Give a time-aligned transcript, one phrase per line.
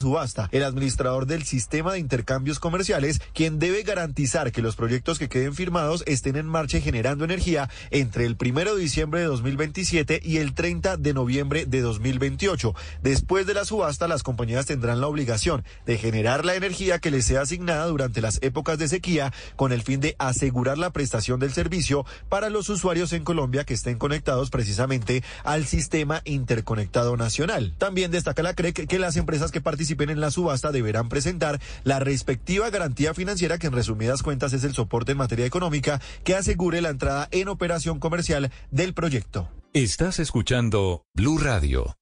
[0.00, 5.28] subasta, el administrador del sistema de intercambios comerciales, quien debe garantizar que los proyectos que
[5.28, 10.36] queden firmados estén en marcha generando energía entre el primero de diciembre de 2027 y
[10.36, 12.76] el 30 de noviembre de 2028.
[13.02, 17.24] Después de la subasta, las compañías tendrán la obligación de generar la energía que les
[17.24, 21.52] sea asignada durante las épocas de sequía con el fin de asegurar la prestación del
[21.52, 27.74] servicio para los usuarios en Colombia que estén conectados precisamente al sistema interconectado nacional.
[27.78, 31.60] También destaca la CREC que las empresas que participan participen en la subasta deberán presentar
[31.82, 36.34] la respectiva garantía financiera que en resumidas cuentas es el soporte en materia económica que
[36.34, 39.48] asegure la entrada en operación comercial del proyecto.
[39.72, 41.96] Estás escuchando Blue Radio.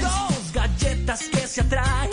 [0.00, 2.10] Dos galletas que se atraen.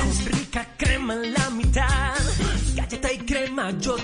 [0.00, 2.14] Con rica crema en la mitad.
[2.74, 3.96] Galleta y crema, yo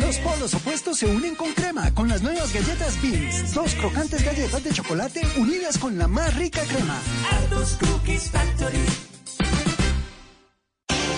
[0.00, 3.54] Los polos opuestos se unen con crema con las nuevas galletas Beans.
[3.54, 6.98] Dos crocantes galletas de chocolate unidas con la más rica crema.
[7.78, 8.78] Cookies Factory.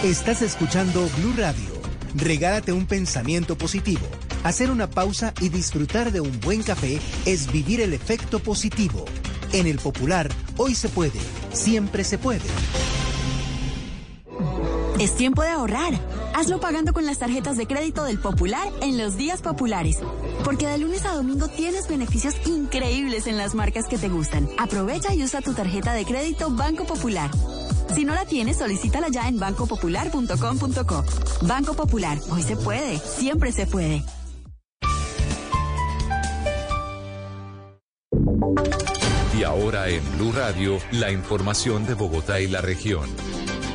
[0.02, 1.70] Estás escuchando Blue Radio.
[2.16, 4.06] Regálate un pensamiento positivo.
[4.42, 9.04] Hacer una pausa y disfrutar de un buen café es vivir el efecto positivo.
[9.52, 11.20] En el Popular, hoy se puede,
[11.52, 12.40] siempre se puede.
[15.02, 15.94] Es tiempo de ahorrar.
[16.32, 19.98] Hazlo pagando con las tarjetas de crédito del Popular en los días populares.
[20.44, 24.48] Porque de lunes a domingo tienes beneficios increíbles en las marcas que te gustan.
[24.58, 27.32] Aprovecha y usa tu tarjeta de crédito Banco Popular.
[27.92, 31.04] Si no la tienes, solicítala ya en bancopopular.com.co.
[31.48, 34.04] Banco Popular, hoy se puede, siempre se puede.
[39.36, 43.10] Y ahora en Blue Radio, la información de Bogotá y la región.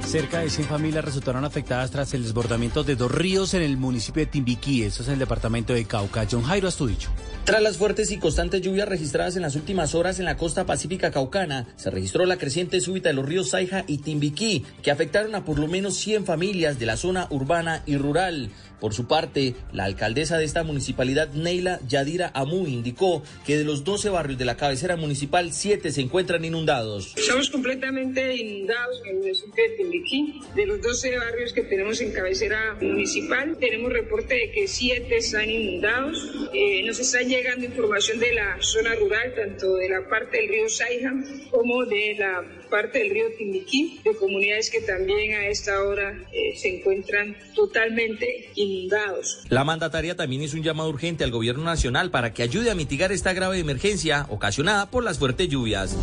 [0.07, 4.21] Cerca de 100 familias resultaron afectadas tras el desbordamiento de dos ríos en el municipio
[4.21, 6.25] de Timbiquí, eso es en el departamento de Cauca.
[6.31, 7.09] John Jairo Astudicho.
[7.43, 11.11] Tras las fuertes y constantes lluvias registradas en las últimas horas en la costa pacífica
[11.11, 15.43] caucana, se registró la creciente súbita de los ríos Saija y Timbiquí, que afectaron a
[15.43, 18.49] por lo menos 100 familias de la zona urbana y rural.
[18.79, 23.83] Por su parte, la alcaldesa de esta municipalidad, Neila Yadira Amu, indicó que de los
[23.83, 27.13] 12 barrios de la cabecera municipal, 7 se encuentran inundados.
[27.17, 30.41] Estamos completamente inundados en el municipio de Timbiquí.
[30.55, 35.49] De los 12 barrios que tenemos en cabecera municipal, tenemos reporte de que 7 están
[35.49, 36.49] inundados.
[36.53, 40.69] Eh, nos está llegando información de la zona rural, tanto de la parte del río
[40.69, 41.13] Saija
[41.49, 46.55] como de la parte del río Timbiquí, de comunidades que también a esta hora eh,
[46.57, 49.43] se encuentran totalmente inundados.
[49.49, 53.11] La mandataria también hizo un llamado urgente al gobierno nacional para que ayude a mitigar
[53.11, 55.97] esta grave emergencia ocasionada por las fuertes lluvias.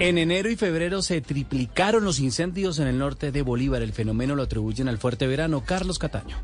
[0.00, 3.82] En enero y febrero se triplicaron los incendios en el norte de Bolívar.
[3.82, 5.64] El fenómeno lo atribuyen al fuerte verano.
[5.66, 6.36] Carlos Cataño.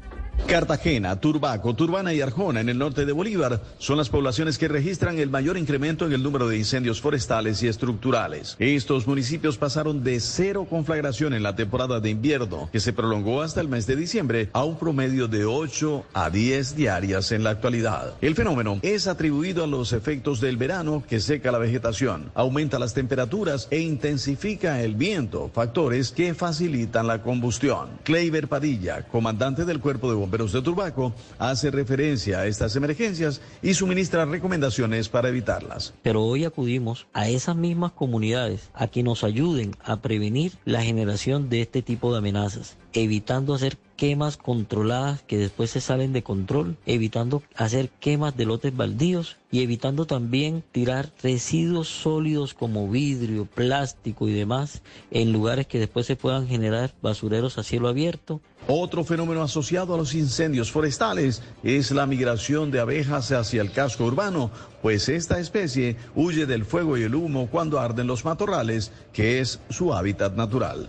[0.47, 5.19] Cartagena, Turbaco, Turbana y Arjona en el norte de Bolívar son las poblaciones que registran
[5.19, 8.56] el mayor incremento en el número de incendios forestales y estructurales.
[8.59, 13.61] Estos municipios pasaron de cero conflagración en la temporada de invierno, que se prolongó hasta
[13.62, 18.15] el mes de diciembre, a un promedio de 8 a 10 diarias en la actualidad.
[18.21, 22.93] El fenómeno es atribuido a los efectos del verano que seca la vegetación, aumenta las
[22.93, 27.89] temperaturas e intensifica el viento, factores que facilitan la combustión.
[28.03, 33.75] Kleiber Padilla, comandante del Cuerpo de Bomberos de Turbaco, hace referencia a estas emergencias y
[33.75, 35.93] suministra recomendaciones para evitarlas.
[36.03, 41.51] Pero hoy acudimos a esas mismas comunidades a que nos ayuden a prevenir la generación
[41.51, 46.76] de este tipo de amenazas, evitando hacer quemas controladas que después se salen de control,
[46.87, 54.29] evitando hacer quemas de lotes baldíos y evitando también tirar residuos sólidos como vidrio, plástico
[54.29, 58.41] y demás en lugares que después se puedan generar basureros a cielo abierto.
[58.66, 64.05] Otro fenómeno asociado a los incendios forestales es la migración de abejas hacia el casco
[64.05, 64.50] urbano,
[64.81, 69.61] pues esta especie huye del fuego y el humo cuando arden los matorrales, que es
[69.69, 70.88] su hábitat natural.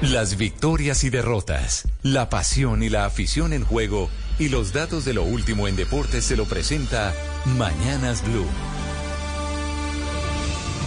[0.00, 5.14] Las victorias y derrotas, la pasión y la afición en juego y los datos de
[5.14, 7.14] lo último en deportes se lo presenta
[7.44, 8.73] Mañanas Blue.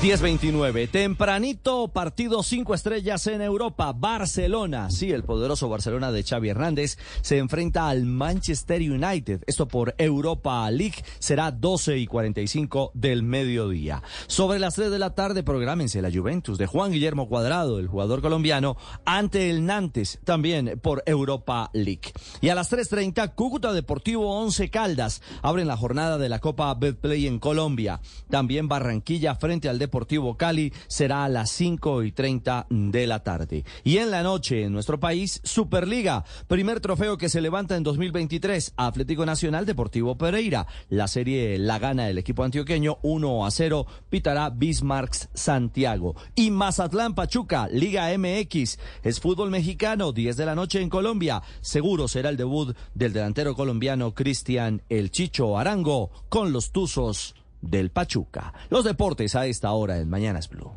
[0.02, 7.00] 10-29, tempranito partido cinco estrellas en Europa, Barcelona, sí, el poderoso Barcelona de Xavi Hernández
[7.22, 14.04] se enfrenta al Manchester United, esto por Europa League, será 12 y 45 del mediodía.
[14.28, 18.22] Sobre las 3 de la tarde, prográmense la Juventus de Juan Guillermo Cuadrado, el jugador
[18.22, 22.14] colombiano, ante el Nantes, también por Europa League.
[22.40, 27.26] Y a las 3.30, Cúcuta Deportivo 11 Caldas, abren la jornada de la Copa Betplay
[27.26, 28.00] en Colombia,
[28.30, 33.64] también Barranquilla frente al Deportivo Cali será a las 5 y 30 de la tarde.
[33.86, 38.74] Y en la noche, en nuestro país, Superliga, primer trofeo que se levanta en 2023,
[38.76, 40.68] Atlético Nacional Deportivo Pereira.
[40.90, 46.18] La serie la gana el equipo antioqueño 1 a 0, pitará Bismarck Santiago.
[46.36, 51.42] Y Mazatlán Pachuca, Liga MX, es fútbol mexicano, 10 de la noche en Colombia.
[51.62, 57.92] Seguro será el debut del delantero colombiano Cristian El Chicho Arango con los Tuzos del
[57.92, 58.54] Pachuca.
[58.70, 60.72] Los deportes a esta hora en Mañanas Blue.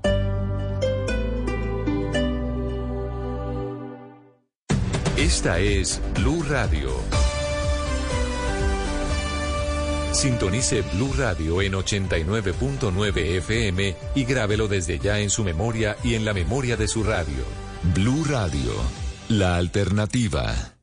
[5.16, 6.88] Esta es Blue Radio.
[10.12, 16.24] Sintonice Blue Radio en 89.9 FM y grábelo desde ya en su memoria y en
[16.24, 17.44] la memoria de su radio.
[17.94, 18.72] Blue Radio,
[19.28, 20.79] la alternativa.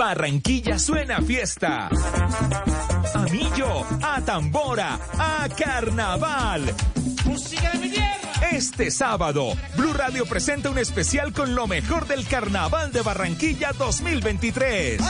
[0.00, 1.90] Barranquilla suena a fiesta.
[1.90, 6.74] A millo, a tambora, a carnaval.
[7.26, 8.16] Música de mi tierra.
[8.50, 15.02] Este sábado, Blue Radio presenta un especial con lo mejor del Carnaval de Barranquilla 2023.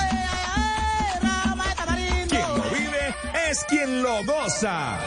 [2.28, 3.14] Quien lo vive
[3.48, 4.98] es quien lo goza.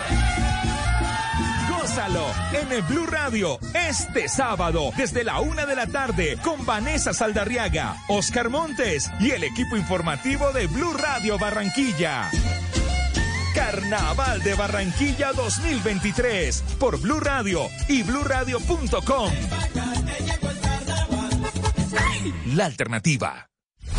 [1.83, 7.97] Gózalo en Blue Radio este sábado desde la una de la tarde con Vanessa Saldarriaga,
[8.07, 12.31] Oscar Montes y el equipo informativo de Blue Radio Barranquilla.
[13.53, 19.33] Carnaval de Barranquilla 2023 por Blue Radio y bluradio.com.
[22.45, 23.52] La alternativa.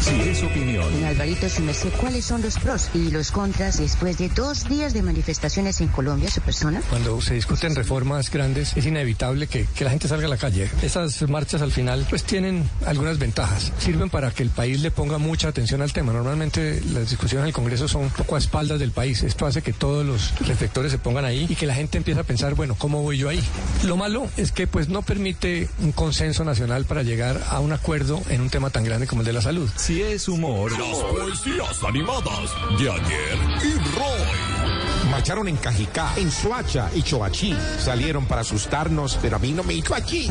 [0.04, 0.84] Si es opinión.
[0.96, 4.92] En Alvarito, su merced, ¿cuáles son los pros y los contras después de dos días
[4.92, 6.82] de manifestaciones en Colombia, su persona?
[6.90, 10.68] Cuando se discuten reformas grandes, es inevitable que, que, la gente salga a la calle.
[10.82, 13.72] Esas marchas al final, pues tienen algunas ventajas.
[13.78, 16.12] Sirven para que el país le ponga mucha atención al tema.
[16.12, 19.22] Normalmente las discusiones en el Congreso son un poco a espaldas del país.
[19.22, 22.24] Esto hace que todos los reflectores se pongan ahí y que la gente empiece a
[22.24, 23.42] pensar, bueno, ¿cómo voy yo ahí?
[23.84, 28.20] Lo malo es que pues no permite un consenso nacional para llegar a un acuerdo
[28.28, 29.70] en un tema tan grande como el de la salud.
[29.94, 30.72] Si es humor.
[30.72, 32.50] Las poesías animadas
[32.80, 35.08] de ayer y Roy.
[35.08, 37.56] Marcharon en Cajicá, en Suacha y Choachí.
[37.78, 40.28] Salieron para asustarnos, pero a mí no me hizo aquí.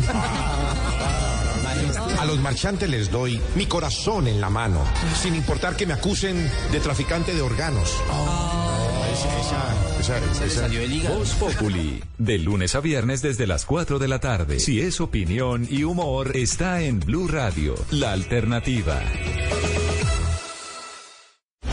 [2.19, 4.83] A los marchantes les doy mi corazón en la mano,
[5.21, 7.89] sin importar que me acusen de traficante de órganos.
[9.13, 9.39] Esa,
[9.99, 10.67] esa, esa,
[11.07, 14.59] Voz Populi, de lunes a viernes desde las 4 de la tarde.
[14.59, 18.99] Si es opinión y humor, está en Blue Radio, la alternativa.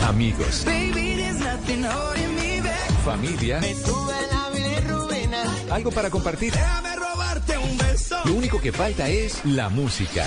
[0.07, 0.67] Amigos.
[3.07, 3.61] Familia.
[5.71, 6.53] Algo para compartir.
[8.27, 10.27] Lo único que falta es la música.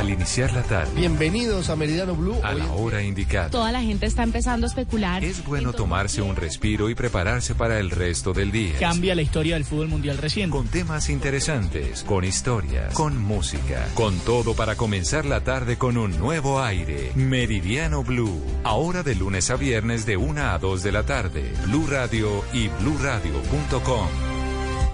[0.00, 0.92] Al iniciar la tarde.
[0.96, 2.40] Bienvenidos a Meridiano Blue.
[2.42, 3.50] A la hora indicada.
[3.50, 5.22] Toda la gente está empezando a especular.
[5.22, 8.78] Es bueno tomarse un respiro y prepararse para el resto del día.
[8.80, 10.56] Cambia la historia del fútbol mundial reciente.
[10.56, 16.18] Con temas interesantes, con historias, con música, con todo para comenzar la tarde con un
[16.18, 17.12] nuevo aire.
[17.14, 18.42] Meridiano Blue.
[18.64, 21.52] Ahora de lunes a viernes de 1 a 2 de la tarde.
[21.66, 24.08] Blue Radio y bluradio.com.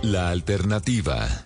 [0.02, 1.45] La alternativa.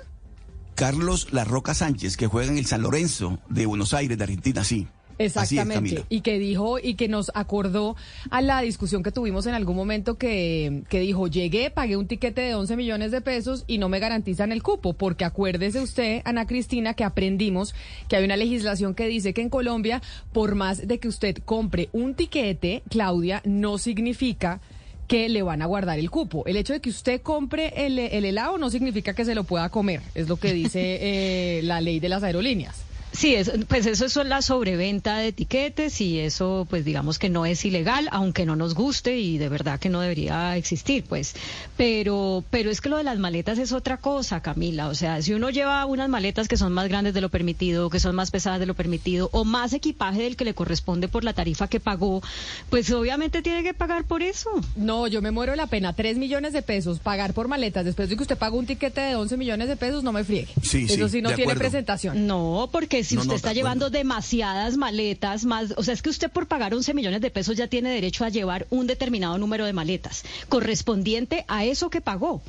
[0.74, 4.62] Carlos La Roca Sánchez, que juega en el San Lorenzo de Buenos Aires, de Argentina,
[4.62, 4.86] sí.
[5.18, 6.04] Exactamente.
[6.08, 7.96] y que dijo y que nos acordó
[8.30, 12.40] a la discusión que tuvimos en algún momento que, que dijo, llegué, pagué un tiquete
[12.42, 16.46] de 11 millones de pesos y no me garantizan el cupo, porque acuérdese usted, Ana
[16.46, 17.74] Cristina, que aprendimos
[18.08, 21.88] que hay una legislación que dice que en Colombia, por más de que usted compre
[21.92, 24.60] un tiquete, Claudia, no significa
[25.08, 26.44] que le van a guardar el cupo.
[26.46, 29.70] El hecho de que usted compre el, el helado no significa que se lo pueda
[29.70, 32.87] comer, es lo que dice eh, la ley de las aerolíneas.
[33.12, 33.36] Sí,
[33.68, 38.08] pues eso es la sobreventa de etiquetes y eso pues digamos que no es ilegal,
[38.12, 41.34] aunque no nos guste y de verdad que no debería existir, pues.
[41.76, 44.88] Pero, pero es que lo de las maletas es otra cosa, Camila.
[44.88, 48.00] O sea, si uno lleva unas maletas que son más grandes de lo permitido, que
[48.00, 51.32] son más pesadas de lo permitido, o más equipaje del que le corresponde por la
[51.32, 52.22] tarifa que pagó,
[52.70, 54.50] pues obviamente tiene que pagar por eso.
[54.76, 55.92] No, yo me muero la pena.
[55.92, 59.16] Tres millones de pesos, pagar por maletas después de que usted pagó un tiquete de
[59.16, 60.48] 11 millones de pesos, no me friegue.
[60.62, 62.26] Sí, eso sí, no tiene presentación.
[62.26, 66.46] No, porque si usted está llevando demasiadas maletas, más, o sea, es que usted por
[66.46, 70.24] pagar 11 millones de pesos ya tiene derecho a llevar un determinado número de maletas,
[70.48, 72.42] correspondiente a eso que pagó.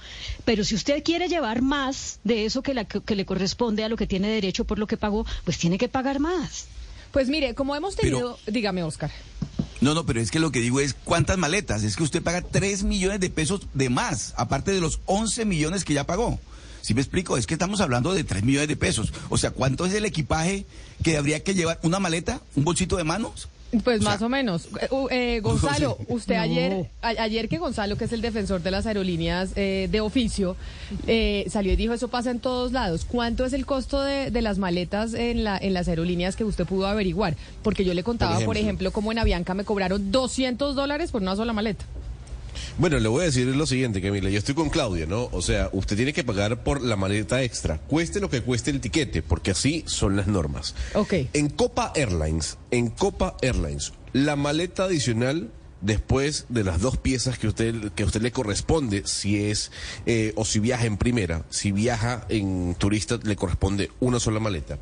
[0.46, 4.08] Pero si usted quiere llevar más de eso que, que le corresponde a lo que
[4.08, 6.68] tiene derecho por lo que pagó, pues tiene que pagar más.
[7.12, 9.12] Pues mire, como hemos tenido, dígame, Oscar.
[9.82, 11.84] No, no, pero es que lo que digo es cuántas maletas.
[11.84, 15.86] Es que usted paga 3 millones de pesos de más, aparte de los 11 millones
[15.86, 16.39] que ya pagó.
[16.81, 17.38] Si me explico?
[17.38, 19.13] Es que estamos hablando de 3 millones de pesos.
[19.29, 20.65] O sea, ¿cuánto es el equipaje
[21.03, 21.79] que habría que llevar?
[21.83, 22.41] ¿Una maleta?
[22.55, 23.50] ¿Un bolsito de manos?
[23.83, 24.67] Pues más o menos.
[24.81, 29.51] Eh, eh, Gonzalo, usted ayer, ayer que Gonzalo, que es el defensor de las aerolíneas
[29.55, 30.55] eh, de oficio,
[31.50, 33.05] salió y dijo eso pasa en todos lados.
[33.05, 36.65] ¿Cuánto es el costo de, de, las maletas en, la, en las aerolíneas que usted
[36.65, 37.36] pudo averiguar?
[37.62, 41.12] Porque yo le contaba, por ejemplo, por ejemplo cómo en Avianca me cobraron 200 dólares
[41.12, 41.86] por una sola maleta.
[42.78, 44.30] Bueno, le voy a decir lo siguiente, Camila.
[44.30, 45.30] Yo estoy con Claudia, ¿no?
[45.32, 48.80] O sea, usted tiene que pagar por la maleta extra, cueste lo que cueste el
[48.80, 50.75] tiquete, porque así son las normas.
[50.94, 51.13] Ok.
[51.34, 55.51] En Copa Airlines, en Copa Airlines, la maleta adicional
[55.82, 59.72] después de las dos piezas que usted que usted le corresponde si es
[60.06, 64.78] eh, o si viaja en primera si viaja en turista le corresponde una sola maleta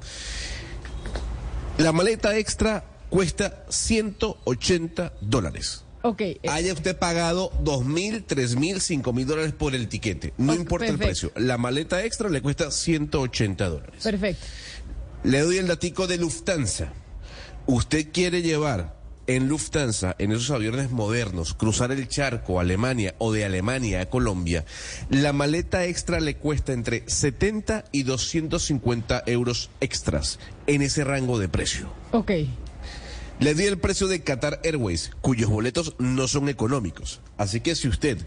[1.78, 6.40] la maleta extra cuesta 180 dólares Okay.
[6.42, 10.34] Eh, Haya usted pagado dos mil, tres mil, cinco mil dólares por el tiquete.
[10.38, 11.34] No importa el precio.
[11.36, 14.04] La maleta extra le cuesta 180 dólares.
[14.04, 14.46] Perfecto.
[15.24, 16.94] Le doy el datico de Lufthansa.
[17.66, 18.96] Usted quiere llevar
[19.28, 24.06] en Lufthansa, en esos aviones modernos, cruzar el charco a Alemania o de Alemania a
[24.06, 24.64] Colombia,
[25.10, 31.50] la maleta extra le cuesta entre 70 y 250 euros extras en ese rango de
[31.50, 31.90] precio.
[32.14, 32.32] Ok.
[33.40, 37.22] Le di el precio de Qatar Airways, cuyos boletos no son económicos.
[37.38, 38.18] Así que si usted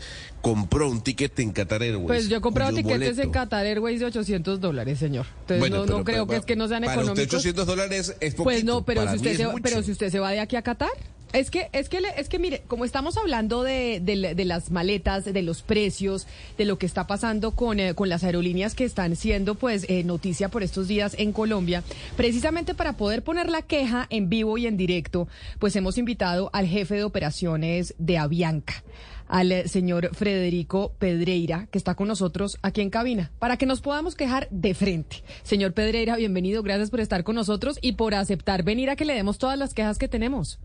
[0.40, 2.06] compró un tiquete en Qatar Airways.
[2.06, 5.26] Pues yo he comprado tiquetes en Qatar Airways de 800 dólares, señor.
[5.48, 7.16] Entonces no, creo que es que no sean económicos.
[7.16, 8.44] Para usted 800 dólares es poquito.
[8.44, 10.90] Pues no, pero si, usted se, pero si usted se va de aquí a Qatar.
[11.32, 15.42] Es que, es que, es que mire, como estamos hablando de, de, las maletas, de
[15.42, 16.26] los precios,
[16.58, 20.02] de lo que está pasando con, eh, con las aerolíneas que están siendo, pues, eh,
[20.02, 21.84] noticia por estos días en Colombia,
[22.16, 25.28] precisamente para poder poner la queja en vivo y en directo,
[25.60, 28.82] pues hemos invitado al jefe de operaciones de Avianca
[29.28, 33.80] al eh, señor Federico Pedreira, que está con nosotros aquí en cabina, para que nos
[33.80, 35.22] podamos quejar de frente.
[35.44, 39.14] Señor Pedreira, bienvenido, gracias por estar con nosotros y por aceptar venir a que le
[39.14, 40.58] demos todas las quejas que tenemos.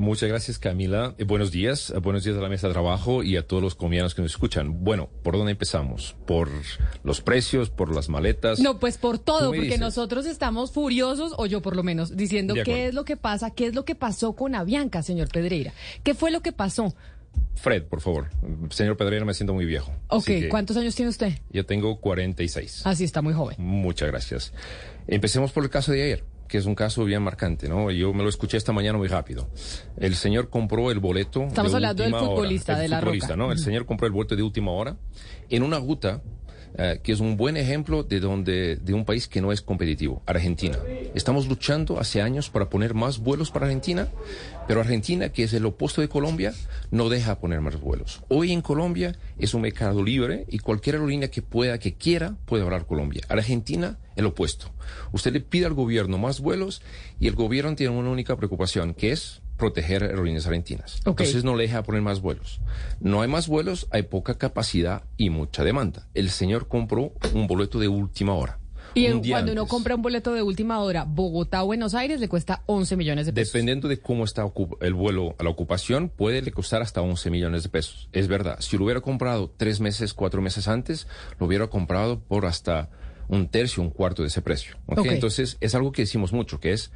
[0.00, 1.14] Muchas gracias, Camila.
[1.18, 1.90] Eh, buenos días.
[1.90, 4.30] Eh, buenos días a la mesa de trabajo y a todos los colombianos que nos
[4.30, 4.82] escuchan.
[4.82, 6.16] Bueno, ¿por dónde empezamos?
[6.26, 6.48] ¿Por
[7.04, 7.68] los precios?
[7.68, 8.60] ¿Por las maletas?
[8.60, 12.86] No, pues por todo, porque nosotros estamos furiosos, o yo por lo menos, diciendo qué
[12.86, 15.74] es lo que pasa, qué es lo que pasó con Avianca, señor Pedreira.
[16.02, 16.94] ¿Qué fue lo que pasó?
[17.56, 18.30] Fred, por favor.
[18.70, 19.92] Señor Pedreira, me siento muy viejo.
[20.08, 21.34] Ok, ¿cuántos años tiene usted?
[21.50, 22.86] Yo tengo 46.
[22.86, 23.56] Así está muy joven.
[23.58, 24.54] Muchas gracias.
[25.06, 27.92] Empecemos por el caso de ayer que es un caso bien marcante, ¿no?
[27.92, 29.48] Yo me lo escuché esta mañana muy rápido.
[29.96, 31.44] El señor compró el boleto.
[31.44, 33.52] Estamos hablando del futbolista de la futbolista, ¿no?
[33.52, 34.96] El señor compró el boleto de última hora
[35.48, 36.22] en una ruta
[36.78, 40.22] eh, que es un buen ejemplo de donde de un país que no es competitivo,
[40.26, 40.78] Argentina.
[41.14, 44.08] Estamos luchando hace años para poner más vuelos para Argentina,
[44.68, 46.54] pero Argentina, que es el opuesto de Colombia,
[46.90, 48.22] no deja poner más vuelos.
[48.28, 52.62] Hoy en Colombia es un mercado libre y cualquier aerolínea que pueda, que quiera, puede
[52.62, 53.22] hablar Colombia.
[53.28, 54.70] Argentina, el opuesto.
[55.12, 56.82] Usted le pide al gobierno más vuelos
[57.18, 61.00] y el gobierno tiene una única preocupación, que es proteger aerolíneas argentinas.
[61.04, 62.60] Entonces no le deja poner más vuelos.
[62.98, 66.08] No hay más vuelos, hay poca capacidad y mucha demanda.
[66.14, 68.58] El señor compró un boleto de última hora.
[68.94, 72.96] Y un cuando uno compra un boleto de última hora, Bogotá-Buenos Aires le cuesta 11
[72.96, 73.52] millones de pesos.
[73.52, 74.50] Dependiendo de cómo está
[74.80, 78.08] el vuelo a la ocupación, puede le costar hasta 11 millones de pesos.
[78.12, 78.56] Es verdad.
[78.58, 81.06] Si lo hubiera comprado tres meses, cuatro meses antes,
[81.38, 82.90] lo hubiera comprado por hasta
[83.28, 84.76] un tercio, un cuarto de ese precio.
[85.04, 86.90] Entonces, es algo que decimos mucho, que es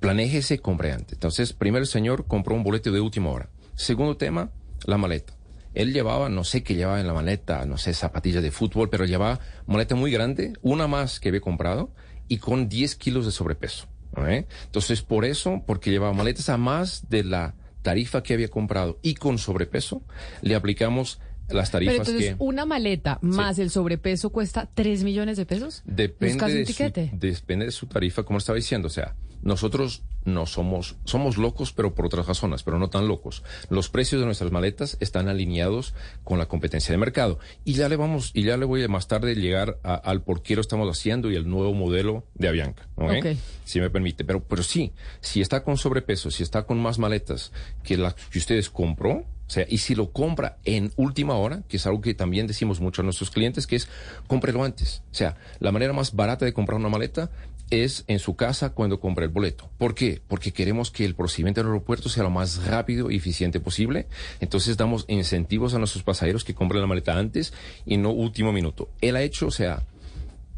[0.00, 1.14] planéjese, compre antes.
[1.14, 3.48] Entonces, primero el señor compró un boleto de última hora.
[3.74, 4.50] Segundo tema,
[4.84, 5.34] la maleta.
[5.74, 9.04] Él llevaba, no sé qué llevaba en la maleta, no sé, zapatillas de fútbol, pero
[9.04, 11.90] llevaba maleta muy grande, una más que había comprado,
[12.28, 13.86] y con 10 kilos de sobrepeso.
[14.12, 14.46] ¿ok?
[14.64, 19.14] Entonces, por eso, porque llevaba maletas a más de la tarifa que había comprado y
[19.14, 20.02] con sobrepeso,
[20.40, 22.36] le aplicamos las Pero tarifas entonces, que...
[22.42, 25.82] una maleta más el sobrepeso cuesta 3 millones de pesos.
[25.84, 28.88] ¿No es Depende de, su, depende de su tarifa, como estaba diciendo.
[28.88, 29.14] O sea,
[29.46, 33.44] nosotros no somos, somos locos, pero por otras razones, pero no tan locos.
[33.70, 37.38] Los precios de nuestras maletas están alineados con la competencia de mercado.
[37.64, 40.42] Y ya le vamos, y ya le voy a más tarde llegar a- al por
[40.42, 42.88] qué lo estamos haciendo y el nuevo modelo de Avianca.
[42.96, 43.12] ¿ok?
[43.18, 43.26] Ok.
[43.64, 44.24] Si me permite.
[44.24, 47.52] Pero, pero sí, si está con sobrepeso, si está con más maletas
[47.84, 49.12] que las que ustedes compró,
[49.48, 52.80] o sea, y si lo compra en última hora, que es algo que también decimos
[52.80, 53.88] mucho a nuestros clientes, que es
[54.26, 55.02] cómprelo antes.
[55.12, 57.30] O sea, la manera más barata de comprar una maleta
[57.70, 59.70] es en su casa cuando compra el boleto.
[59.78, 60.22] ¿Por qué?
[60.28, 64.06] Porque queremos que el procedimiento del aeropuerto sea lo más rápido y eficiente posible.
[64.40, 67.52] Entonces damos incentivos a nuestros pasajeros que compren la maleta antes
[67.84, 68.88] y no último minuto.
[69.00, 69.84] Él ha hecho, o sea,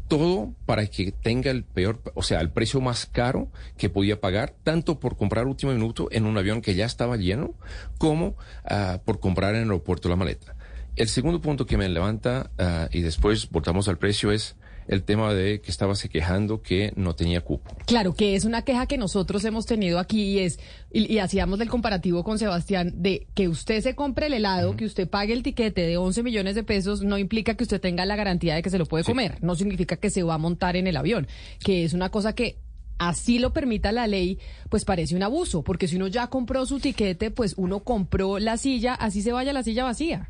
[0.07, 3.47] todo para que tenga el peor, o sea, el precio más caro
[3.77, 7.53] que podía pagar, tanto por comprar último minuto en un avión que ya estaba lleno,
[7.97, 8.35] como
[8.65, 10.55] ah, por comprar en el aeropuerto la maleta.
[10.95, 14.55] El segundo punto que me levanta, ah, y después voltamos al precio, es
[14.89, 17.75] el tema de que estaba se quejando que no tenía cupo.
[17.85, 20.59] Claro, que es una queja que nosotros hemos tenido aquí y es,
[20.91, 24.85] y, y hacíamos el comparativo con Sebastián, de que usted se compre el helado, que
[24.85, 28.15] usted pague el tiquete de 11 millones de pesos, no implica que usted tenga la
[28.15, 30.87] garantía de que se lo puede comer, no significa que se va a montar en
[30.87, 31.27] el avión,
[31.63, 32.57] que es una cosa que
[32.97, 36.79] así lo permita la ley, pues parece un abuso, porque si uno ya compró su
[36.79, 40.27] tiquete, pues uno compró la silla, así se vaya la silla vacía.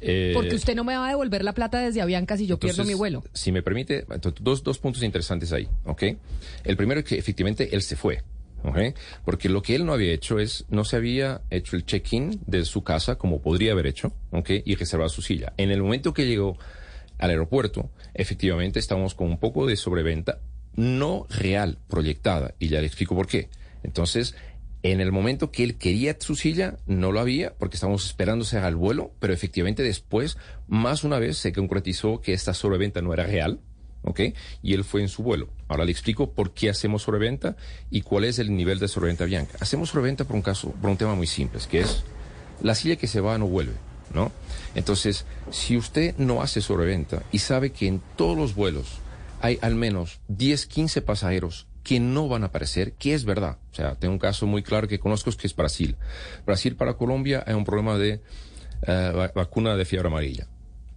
[0.00, 2.84] Eh, Porque usted no me va a devolver la plata desde Avianca si yo pierdo
[2.84, 3.24] mi vuelo.
[3.32, 6.02] Si me permite, entonces, dos, dos puntos interesantes ahí, ¿ok?
[6.64, 8.22] El primero es que efectivamente él se fue,
[8.62, 8.78] ¿ok?
[9.24, 12.64] Porque lo que él no había hecho es, no se había hecho el check-in de
[12.64, 14.50] su casa como podría haber hecho, ¿ok?
[14.64, 15.52] Y reservar su silla.
[15.56, 16.58] En el momento que llegó
[17.18, 20.40] al aeropuerto, efectivamente estamos con un poco de sobreventa
[20.74, 23.48] no real, proyectada, y ya le explico por qué.
[23.82, 24.34] Entonces,
[24.92, 28.76] en el momento que él quería su silla, no lo había, porque estábamos esperándose al
[28.76, 30.36] vuelo, pero efectivamente después,
[30.68, 33.60] más una vez, se concretizó que esta sobreventa no era real,
[34.02, 34.20] ¿ok?
[34.62, 35.48] Y él fue en su vuelo.
[35.68, 37.56] Ahora le explico por qué hacemos sobreventa
[37.90, 39.56] y cuál es el nivel de sobreventa Bianca.
[39.60, 42.04] Hacemos sobreventa por un caso, por un tema muy simple, que es
[42.62, 43.74] la silla que se va no vuelve,
[44.14, 44.32] ¿no?
[44.74, 48.98] Entonces, si usted no hace sobreventa y sabe que en todos los vuelos
[49.40, 53.58] hay al menos 10, 15 pasajeros que no van a aparecer, que es verdad.
[53.70, 55.94] O sea, tengo un caso muy claro que conozco que es Brasil.
[56.44, 58.20] Brasil para Colombia hay un problema de
[58.88, 60.48] eh, va- vacuna de fiebre amarilla.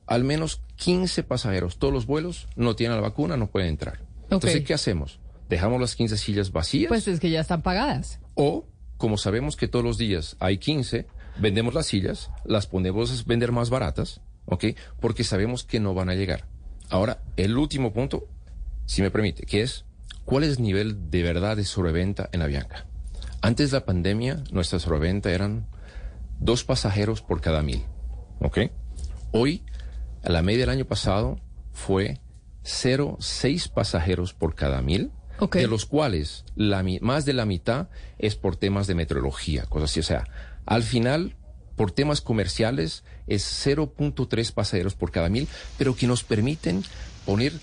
[0.07, 3.99] Al menos 15 pasajeros, todos los vuelos, no tienen la vacuna, no pueden entrar.
[4.23, 4.63] Entonces.
[4.65, 5.19] ¿qué hacemos?
[5.47, 6.87] ¿Dejamos las 15 sillas vacías?
[6.89, 8.19] Pues es que ya están pagadas.
[8.33, 8.65] O,
[8.97, 11.05] como sabemos que todos los días hay 15,
[11.39, 14.65] vendemos las sillas, las ponemos a vender más baratas, ¿ok?
[14.99, 16.45] Porque sabemos que no van a llegar.
[16.89, 18.27] Ahora, el último punto,
[18.87, 19.85] si me permite, que es,
[20.29, 22.85] ¿cuál es el nivel de verdad de sobreventa en Avianca?
[23.41, 25.65] Antes de la pandemia, nuestra sobreventa eran
[26.39, 27.83] dos pasajeros por cada mil,
[28.39, 28.59] ¿ok?
[29.31, 29.63] Hoy,
[30.23, 31.39] a la media del año pasado,
[31.73, 32.19] fue
[32.63, 35.11] 0,6 pasajeros por cada mil,
[35.51, 37.87] de los cuales la, más de la mitad
[38.19, 39.99] es por temas de meteorología, cosas así.
[39.99, 40.25] O sea,
[40.67, 41.37] al final,
[41.75, 45.47] por temas comerciales, es 0.3 pasajeros por cada mil,
[45.79, 46.83] pero que nos permiten
[47.25, 47.53] poner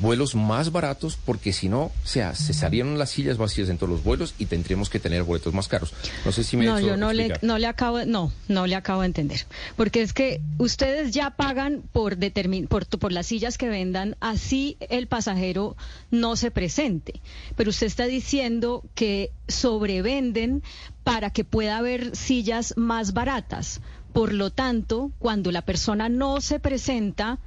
[0.00, 3.90] vuelos más baratos porque si no, o sea, se salieron las sillas vacías en todos
[3.90, 5.92] los vuelos y tendríamos que tener boletos más caros.
[6.24, 9.00] No sé si me No, yo no le, no le acabo, no, no le acabo
[9.00, 9.46] de entender.
[9.76, 14.76] Porque es que ustedes ya pagan por, determin, por, por las sillas que vendan, así
[14.80, 15.76] el pasajero
[16.10, 17.20] no se presente.
[17.56, 20.62] Pero usted está diciendo que sobrevenden
[21.04, 23.80] para que pueda haber sillas más baratas.
[24.12, 27.38] Por lo tanto, cuando la persona no se presenta,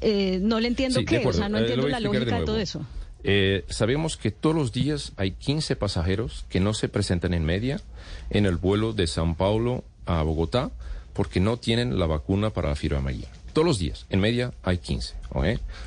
[0.00, 2.44] eh, no le entiendo Sí, qué, o sea, no Eh, entiendo la de lógica de,
[2.44, 2.86] todo eso.
[3.24, 7.80] Eh, sabemos que todos los días hay 15 pasajeros que no se presentan en media
[8.30, 10.70] en el vuelo de San Paulo a Bogotá
[11.12, 13.28] porque no tienen la vacuna para la fiebre amarilla.
[13.52, 15.14] Todos los días, en media hay 15.
[15.30, 15.46] ¿ok?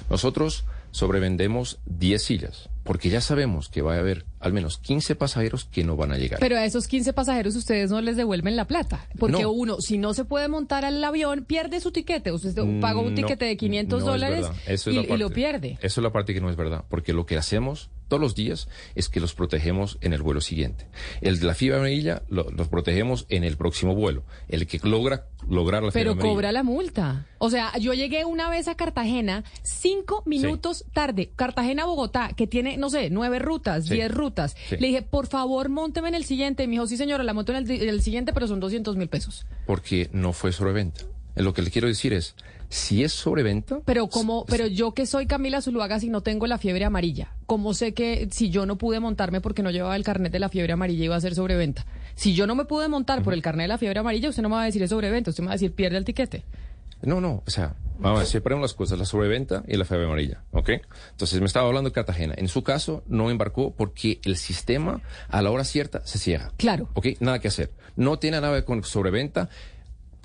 [0.09, 2.69] Nosotros sobrevendemos 10 sillas.
[2.83, 6.17] Porque ya sabemos que va a haber al menos 15 pasajeros que no van a
[6.17, 6.39] llegar.
[6.39, 9.07] Pero a esos 15 pasajeros ustedes no les devuelven la plata.
[9.17, 9.51] Porque No.
[9.51, 12.31] uno, si no se puede montar al avión, pierde su tiquete.
[12.31, 15.05] Usted paga un Mm, tiquete no, de 500 no es dólares es y, la y
[15.05, 15.77] lo parte- pierde.
[15.81, 18.67] Eso es la parte que no es verdad, porque lo que hacemos todos los días
[18.95, 20.87] es que los protegemos en el vuelo siguiente.
[21.21, 24.23] El de la fibra amarilla lo- los protegemos en el próximo vuelo.
[24.47, 26.33] El que logra lograr la fibra Pero amarilla.
[26.33, 27.27] cobra la multa.
[27.37, 31.31] O sea, yo llegué una vez a Cartagena cinco minutos tarde.
[31.35, 33.93] Cartagena-Bogotá, que tiene, no sé, nueve rutas, Sí.
[33.95, 34.28] diez rutas.
[34.69, 34.77] Sí.
[34.77, 36.63] Le dije, por favor, mónteme en el siguiente.
[36.63, 38.59] Y me dijo, sí, señora, la monto en el, di- en el siguiente, pero son
[38.59, 39.45] 200 mil pesos.
[39.65, 41.01] Porque no fue sobreventa.
[41.35, 42.35] Eh, Lo que le quiero decir es,
[42.69, 46.57] si es sobreventa, Pero como, pero yo que soy Camila Zuluaga, si no tengo la
[46.59, 50.31] fiebre amarilla, ¿cómo sé que si yo no pude montarme porque no llevaba el carnet
[50.31, 51.85] de la fiebre amarilla iba a ser sobreventa?
[52.15, 54.49] Si yo no me pude montar por el carnet de la fiebre amarilla, usted no
[54.49, 56.43] me va a decir es sobreventa, usted me va a decir pierde el tiquete.
[57.01, 60.05] No, no, o sea, vamos a ver, separemos las cosas, la sobreventa y la fiebre
[60.05, 60.69] amarilla, ¿ok?
[61.11, 62.33] Entonces me estaba hablando de Cartagena.
[62.37, 66.51] En su caso, no embarcó porque el sistema a la hora cierta se cierra.
[66.57, 66.89] Claro.
[66.93, 67.07] ¿Ok?
[67.19, 67.71] Nada que hacer.
[67.95, 69.49] No tiene nada que ver con sobreventa.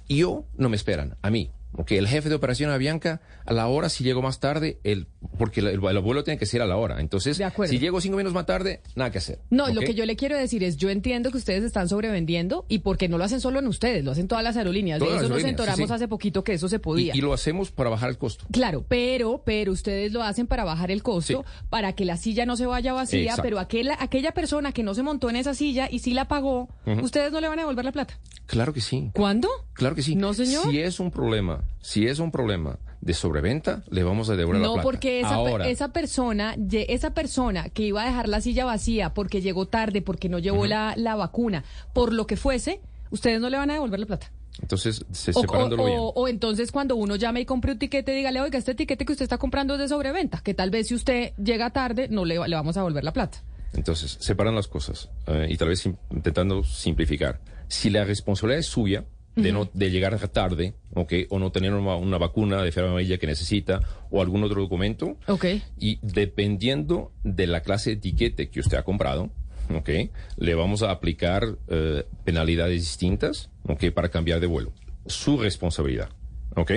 [0.09, 1.51] Yo no me esperan, a mí.
[1.77, 1.93] ¿Ok?
[1.93, 5.09] El jefe de operación Avianca, a la hora, si llego más tarde, el,
[5.39, 7.01] porque el, el vuelo tiene que ser a la hora.
[7.01, 9.41] Entonces, si llego cinco minutos más tarde, nada que hacer.
[9.51, 12.79] No, lo que yo le quiero decir es, yo entiendo que ustedes están sobrevendiendo y
[12.81, 14.99] porque no lo hacen solo en ustedes, lo hacen todas las aerolíneas.
[14.99, 15.95] Todas de eso nos aerolíneas, enteramos sí.
[15.95, 17.15] hace poquito que eso se podía.
[17.15, 18.47] Y, y lo hacemos para bajar el costo.
[18.53, 22.57] Claro, pero, pero ustedes lo hacen para bajar el costo, para que la silla no
[22.57, 23.43] se vaya vacía, Exacto.
[23.43, 26.69] pero aquella, aquella persona que no se montó en esa silla y sí la pagó,
[27.03, 28.19] ustedes no le van a devolver la plata.
[28.47, 29.11] Claro que sí.
[29.15, 29.49] ¿Cuándo?
[29.73, 30.15] Claro que sí.
[30.15, 30.71] No, señor.
[30.71, 34.67] Si es un problema, si es un problema de sobreventa, le vamos a devolver la
[34.69, 34.85] No, plata.
[34.85, 39.43] porque esa, Ahora, esa persona, esa persona que iba a dejar la silla vacía porque
[39.43, 43.59] llegó tarde, porque no llevó la, la vacuna, por lo que fuese, ustedes no le
[43.59, 44.31] van a devolver la plata.
[44.63, 45.99] entonces, se, O, separándolo o- bien.
[45.99, 49.13] o- o entonces cuando uno llame y compre un tiquete, dígale, oiga, este tiquete que
[49.13, 52.39] usted está comprando es de sobreventa, que tal vez si usted llega tarde, no le,
[52.39, 53.43] va- le vamos a devolver la plata.
[53.75, 57.41] Entonces, separan las cosas eh, y tal vez intentando simplificar.
[57.69, 59.05] Si la responsabilidad es suya
[59.37, 61.13] de, no, de llegar tarde, ¿ok?
[61.31, 65.17] O no tener una, una vacuna de fiebre amarilla que necesita o algún otro documento,
[65.27, 65.47] Ok.
[65.79, 69.31] y dependiendo de la clase de etiquete que usted ha comprado,
[69.75, 69.91] ¿ok?
[70.37, 73.91] Le vamos a aplicar eh, penalidades distintas, ¿ok?
[73.93, 74.73] Para cambiar de vuelo.
[75.07, 76.11] Su responsabilidad,
[76.57, 76.73] ¿ok?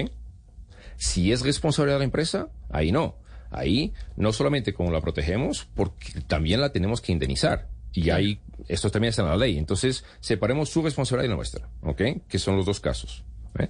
[0.96, 3.16] Si es responsabilidad de la empresa, ahí no.
[3.50, 7.70] Ahí no solamente como la protegemos, porque también la tenemos que indemnizar.
[7.98, 9.58] Y ahí, esto también está en la ley.
[9.58, 12.02] Entonces, separemos su responsabilidad y la nuestra, ¿ok?
[12.28, 13.24] Que son los dos casos.
[13.58, 13.70] ¿eh?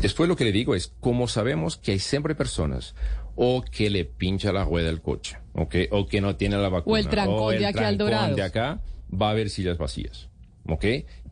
[0.00, 2.94] Después lo que le digo es, como sabemos que hay siempre personas
[3.34, 5.74] o que le pincha la rueda del coche, ¿ok?
[5.90, 6.98] O que no tiene la vacuna.
[6.98, 8.36] el trancón el de aquí al trancón Dorados.
[8.36, 8.80] de acá,
[9.12, 10.30] va a haber sillas vacías,
[10.66, 10.84] ¿ok?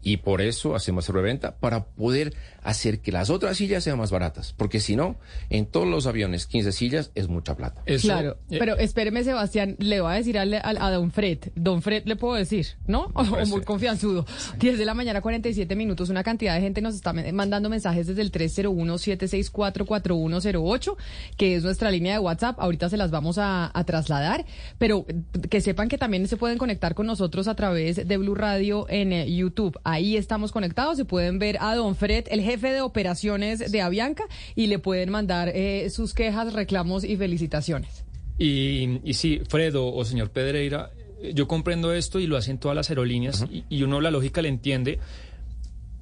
[0.05, 4.53] Y por eso hacemos reventa para poder hacer que las otras sillas sean más baratas.
[4.57, 5.17] Porque si no,
[5.51, 7.83] en todos los aviones, 15 sillas es mucha plata.
[8.03, 11.39] claro, pero espéreme, Sebastián, le voy a decir al- al- a, Don Fred.
[11.57, 13.11] Don Fred le puedo decir, ¿no?
[13.15, 14.27] O, muy confianzudo.
[14.59, 16.11] 10 de la mañana, 47 minutos.
[16.11, 20.97] Una cantidad de gente nos está mandando mensajes desde el 301-764-4108,
[21.37, 22.59] que es nuestra línea de WhatsApp.
[22.61, 24.45] Ahorita se las vamos a, a trasladar,
[24.79, 25.15] pero eh,
[25.49, 29.13] que sepan que también se pueden conectar con nosotros a través de Blue Radio en
[29.13, 29.79] eh, YouTube.
[29.95, 30.97] Ahí estamos conectados.
[30.97, 34.25] Se pueden ver a Don Fred, el jefe de operaciones de Avianca,
[34.57, 38.05] y le pueden mandar eh, sus quejas, reclamos y felicitaciones.
[38.37, 40.91] Y, y sí, Fredo o señor Pedreira,
[41.33, 44.49] yo comprendo esto y lo hacen todas las aerolíneas y, y uno la lógica le
[44.49, 44.99] entiende.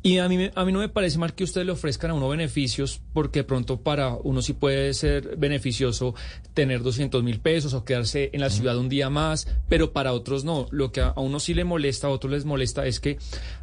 [0.05, 2.29] Y a mí, a mí no me parece mal que ustedes le ofrezcan a uno
[2.29, 6.15] beneficios, porque de pronto para uno sí puede ser beneficioso
[6.55, 10.45] tener 200 mil pesos o quedarse en la ciudad un día más, pero para otros
[10.45, 10.67] no.
[10.73, 13.19] Lo que a, a uno sí le molesta, a otros les molesta, es que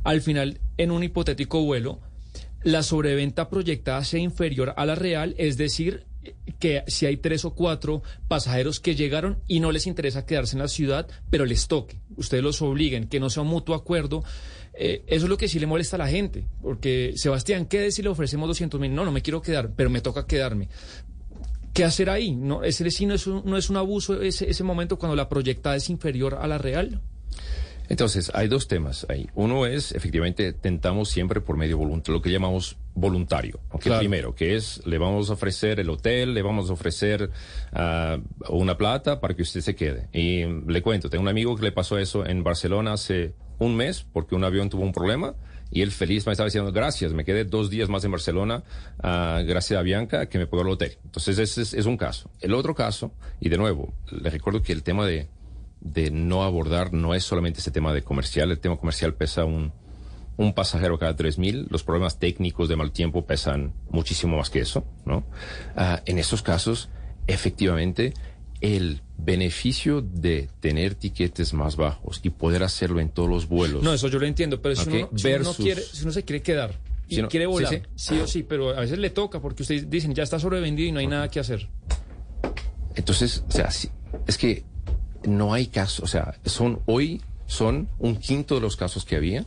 [0.05, 1.99] al final, en un hipotético vuelo,
[2.63, 6.05] la sobreventa proyectada sea inferior a la real, es decir,
[6.59, 10.61] que si hay tres o cuatro pasajeros que llegaron y no les interesa quedarse en
[10.61, 14.23] la ciudad, pero les toque, ustedes los obliguen, que no sea un mutuo acuerdo.
[14.81, 18.01] Eh, eso es lo que sí le molesta a la gente, porque Sebastián, ¿qué si
[18.01, 18.95] le ofrecemos 200 mil?
[18.95, 20.69] No, no me quiero quedar, pero me toca quedarme.
[21.73, 22.33] ¿Qué hacer ahí?
[22.33, 25.27] No, ese sí no es un, no es un abuso ese, ese momento cuando la
[25.27, 27.01] proyectada es inferior a la real.
[27.89, 29.27] Entonces, hay dos temas ahí.
[29.33, 33.59] Uno es, efectivamente, tentamos siempre por medio voluntario, lo que llamamos voluntario.
[33.71, 33.81] ¿ok?
[33.81, 33.99] Claro.
[33.99, 37.31] Primero, que es, le vamos a ofrecer el hotel, le vamos a ofrecer
[37.73, 40.07] ah, una plata para que usted se quede.
[40.13, 44.05] Y le cuento, tengo un amigo que le pasó eso en Barcelona hace un mes
[44.11, 45.35] porque un avión tuvo un problema.
[45.71, 48.63] Y él feliz me estaba diciendo, gracias, me quedé dos días más en Barcelona,
[49.03, 50.97] ah, gracias a Bianca, que me pagó el hotel.
[51.05, 52.31] Entonces, ese es, es un caso.
[52.39, 55.27] El otro caso, y de nuevo, le recuerdo que el tema de,
[55.79, 59.71] de no abordar no es solamente ese tema de comercial, el tema comercial pesa un,
[60.37, 64.85] un pasajero cada 3.000, los problemas técnicos de mal tiempo pesan muchísimo más que eso,
[65.05, 65.25] ¿no?
[65.75, 66.89] Ah, en estos casos,
[67.27, 68.13] efectivamente,
[68.61, 73.83] el beneficio de tener tiquetes más bajos y poder hacerlo en todos los vuelos.
[73.83, 76.23] No, eso yo lo entiendo, pero si, Ok, uno, si uno quiere, si uno se
[76.23, 76.75] quiere quedar
[77.07, 77.81] y Si no- quiere sí, volar, sí.
[77.95, 80.91] sí, o sí, pero a veces le toca porque ustedes dicen ya está sobrevendido y
[80.91, 81.67] no hay nada que hacer.
[82.95, 83.89] Entonces, o sea, sí,
[84.27, 84.63] es que
[85.25, 89.45] no hay caso, o sea, son hoy son un quinto de los casos que había.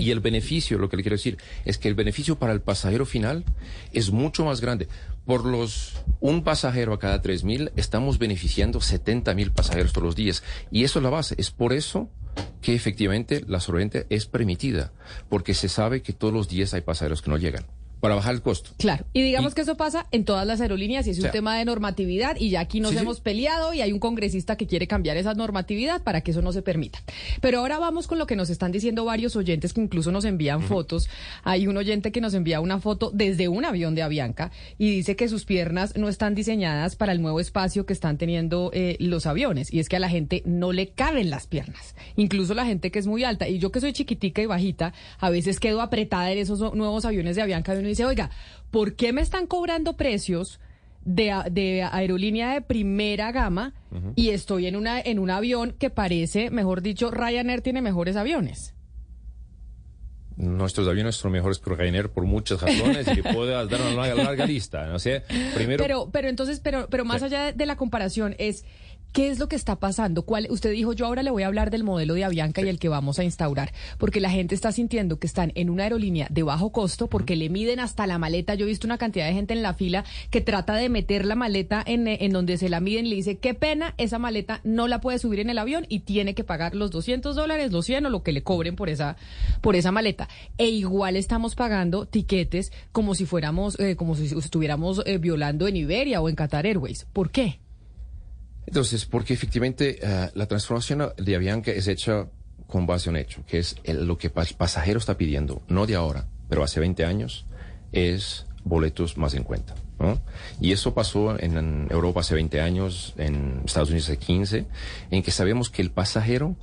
[0.00, 3.04] Y el beneficio, lo que le quiero decir, es que el beneficio para el pasajero
[3.04, 3.44] final
[3.92, 4.88] es mucho más grande.
[5.28, 10.16] Por los un pasajero a cada tres mil, estamos beneficiando 70 mil pasajeros todos los
[10.16, 10.42] días.
[10.70, 11.34] Y eso es la base.
[11.36, 12.08] Es por eso
[12.62, 14.90] que efectivamente la sobreventa es permitida,
[15.28, 17.66] porque se sabe que todos los días hay pasajeros que no llegan,
[18.00, 18.70] para bajar el costo.
[18.78, 21.56] Claro, y digamos que eso pasa en todas las aerolíneas y es O un tema
[21.58, 23.02] de normatividad y ya aquí nos Sí, sí.
[23.02, 26.52] hemos peleado y hay un congresista que quiere cambiar esa normatividad para que eso no
[26.52, 27.00] se permita.
[27.40, 30.62] Pero ahora vamos con lo que nos están diciendo varios oyentes que incluso nos envían
[30.62, 31.08] fotos.
[31.44, 35.16] Hay un oyente que nos envía una foto desde un avión de Avianca y dice
[35.16, 39.26] que sus piernas no están diseñadas para el nuevo espacio que están teniendo eh, los
[39.26, 42.90] aviones y es que a la gente no le caben las piernas, incluso la gente
[42.90, 46.30] que es muy alta y yo que soy chiquitica y bajita, a veces quedo apretada
[46.32, 48.30] en esos nuevos aviones de Avianca y uno dice, oiga,
[48.70, 50.60] ¿por qué me están cobrando precios
[51.04, 53.74] de, aerolínea de primera gama
[54.14, 58.74] y estoy en, una, en un avión que parece, mejor dicho, Ryanair tiene mejores aviones?
[60.36, 64.46] Nuestros aviones son mejores que Ryanair por muchas razones y puedo dar una larga, larga
[64.46, 64.86] lista.
[64.86, 65.24] No sé,
[65.54, 67.24] primero, Pero, pero entonces, pero, pero más Sí.
[67.26, 68.64] allá de, de la comparación es
[69.12, 70.22] ¿qué es lo que está pasando?
[70.22, 72.78] ¿Cuál, usted dijo, yo ahora le voy a hablar del modelo de Avianca y el
[72.78, 76.42] que vamos a instaurar, porque la gente está sintiendo que están en una aerolínea de
[76.42, 78.54] bajo costo porque le miden hasta la maleta.
[78.54, 81.34] Yo he visto una cantidad de gente en la fila que trata de meter la
[81.34, 84.88] maleta en, en donde se la miden y le dice, qué pena, esa maleta no
[84.88, 88.06] la puede subir en el avión y tiene que pagar los 200 dólares, los 100
[88.06, 89.16] o lo que le cobren por esa,
[89.60, 90.28] por esa maleta.
[90.58, 95.76] E igual estamos pagando tiquetes como si fuéramos, eh, como si estuviéramos eh, violando en
[95.76, 97.06] Iberia o en Qatar Airways.
[97.12, 97.60] ¿Por qué?
[98.68, 102.28] Entonces, porque efectivamente eh, la transformación de Avianca es hecha
[102.66, 106.26] con base en hecho, que es lo que el pasajero está pidiendo, no de ahora,
[106.50, 107.46] pero hace 20 años,
[107.92, 109.74] es boletos más en cuenta.
[109.98, 110.20] ¿no?
[110.60, 114.66] Y eso pasó en, en Europa hace 20 años, en Estados Unidos hace 15,
[115.12, 116.54] en que sabemos que el pasajero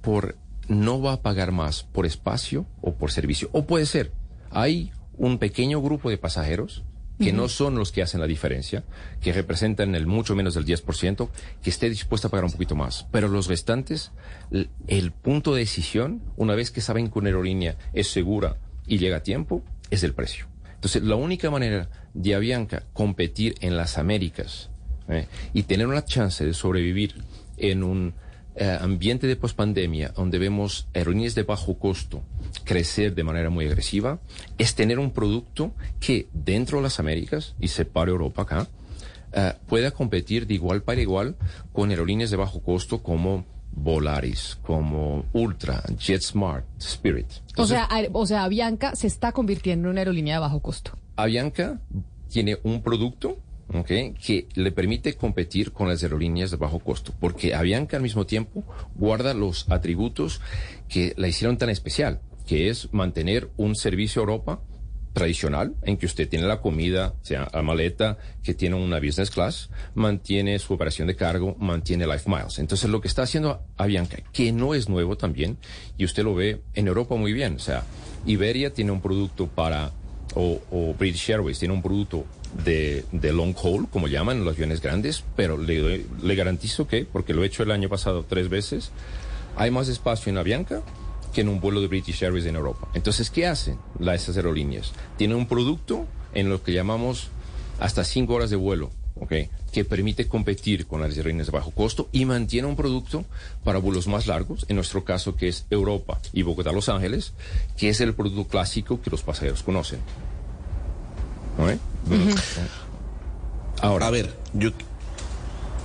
[0.00, 3.50] por no va a pagar más por espacio o por servicio.
[3.52, 4.10] O puede ser,
[4.50, 6.82] hay un pequeño grupo de pasajeros
[7.20, 8.82] que no son los que hacen la diferencia,
[9.20, 11.28] que representan el mucho menos del 10%,
[11.62, 13.06] que esté dispuesto a pagar un poquito más.
[13.12, 14.10] Pero los restantes,
[14.86, 18.56] el punto de decisión, una vez que saben que una aerolínea es segura
[18.86, 20.46] y llega a tiempo, es el precio.
[20.74, 24.70] Entonces, la única manera de Avianca competir en las Américas
[25.08, 25.26] ¿eh?
[25.52, 27.14] y tener una chance de sobrevivir
[27.58, 28.14] en un
[28.56, 32.22] eh, ambiente de pospandemia donde vemos aerolíneas de bajo costo
[32.64, 34.20] crecer de manera muy agresiva
[34.58, 38.68] es tener un producto que dentro de las Américas y separe Europa acá
[39.32, 41.36] eh, pueda competir de igual para igual
[41.72, 47.26] con aerolíneas de bajo costo como Volaris, como Ultra, JetSmart, Spirit.
[47.56, 50.98] O sea, o sea, Avianca se está convirtiendo en una aerolínea de bajo costo.
[51.16, 51.80] Avianca
[52.28, 53.38] tiene un producto
[53.84, 58.64] que le permite competir con las aerolíneas de bajo costo, porque Avianca al mismo tiempo
[58.96, 60.40] guarda los atributos
[60.88, 62.20] que la hicieron tan especial,
[62.50, 64.60] que es mantener un servicio a Europa
[65.12, 69.70] tradicional, en que usted tiene la comida, sea, a maleta, que tiene una business class,
[69.94, 72.58] mantiene su operación de cargo, mantiene Life Miles.
[72.58, 75.58] Entonces, lo que está haciendo Avianca, que no es nuevo también,
[75.96, 77.84] y usted lo ve en Europa muy bien, o sea,
[78.26, 79.92] Iberia tiene un producto para,
[80.34, 82.24] o, British Airways tiene un producto
[82.64, 87.32] de, de long haul, como llaman los aviones grandes, pero le, le garantizo que, porque
[87.32, 88.90] lo he hecho el año pasado tres veces,
[89.54, 90.82] hay más espacio en Avianca
[91.32, 92.88] que en un vuelo de British Airways en Europa.
[92.94, 94.92] Entonces, ¿qué hacen las esas aerolíneas?
[95.16, 97.28] Tienen un producto en lo que llamamos
[97.78, 99.32] hasta cinco horas de vuelo, ¿ok?
[99.72, 103.24] Que permite competir con las aerolíneas de bajo costo y mantiene un producto
[103.64, 107.32] para vuelos más largos, en nuestro caso que es Europa y Bogotá-Los Ángeles,
[107.76, 110.00] que es el producto clásico que los pasajeros conocen.
[111.58, 111.78] ¿Ok?
[113.82, 114.70] Ahora, A ver, yo...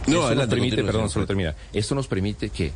[0.08, 1.55] no, adelante, nos permite, perdón, solo termina.
[1.71, 2.73] Esto nos permite que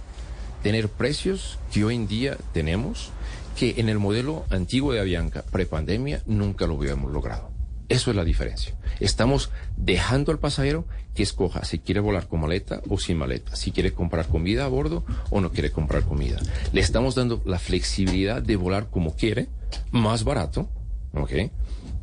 [0.64, 3.12] tener precios que hoy en día tenemos,
[3.58, 7.50] que en el modelo antiguo de Avianca, prepandemia, nunca lo habíamos logrado.
[7.90, 8.76] Eso es la diferencia.
[9.00, 13.72] Estamos dejando al pasajero que escoja si quiere volar con maleta o sin maleta, si
[13.72, 16.40] quiere comprar comida a bordo o no quiere comprar comida.
[16.72, 19.48] Le estamos dando la flexibilidad de volar como quiere,
[19.92, 20.70] más barato,
[21.14, 21.52] ¿ok?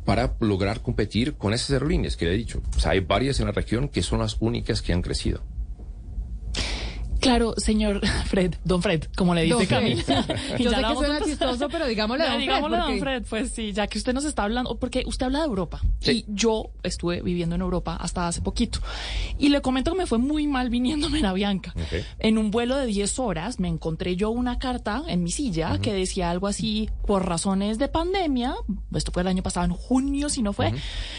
[0.03, 2.61] Para lograr competir con esas aerolíneas que le he dicho.
[2.75, 5.41] O sea, hay varias en la región que son las únicas que han crecido.
[7.19, 10.03] Claro, señor Fred, don Fred, como le dice Don Camila.
[10.03, 10.25] Fred.
[10.59, 13.23] Yo sé que suena a- chistoso, pero digámosle No, don Fred, digámosle don porque- Fred,
[13.29, 15.81] pues sí, ya que usted nos está hablando, porque usted habla de Europa.
[16.05, 18.79] Y yo estuve viviendo en Europa hasta hace poquito.
[19.37, 21.73] Y le comento que me fue muy mal viniéndome en Avianca.
[22.19, 25.93] En un vuelo de 10 horas me encontré yo una carta en mi silla que
[25.93, 28.55] decía algo así, por razones de pandemia,
[28.93, 30.73] esto fue el año pasado, en junio, si no fue,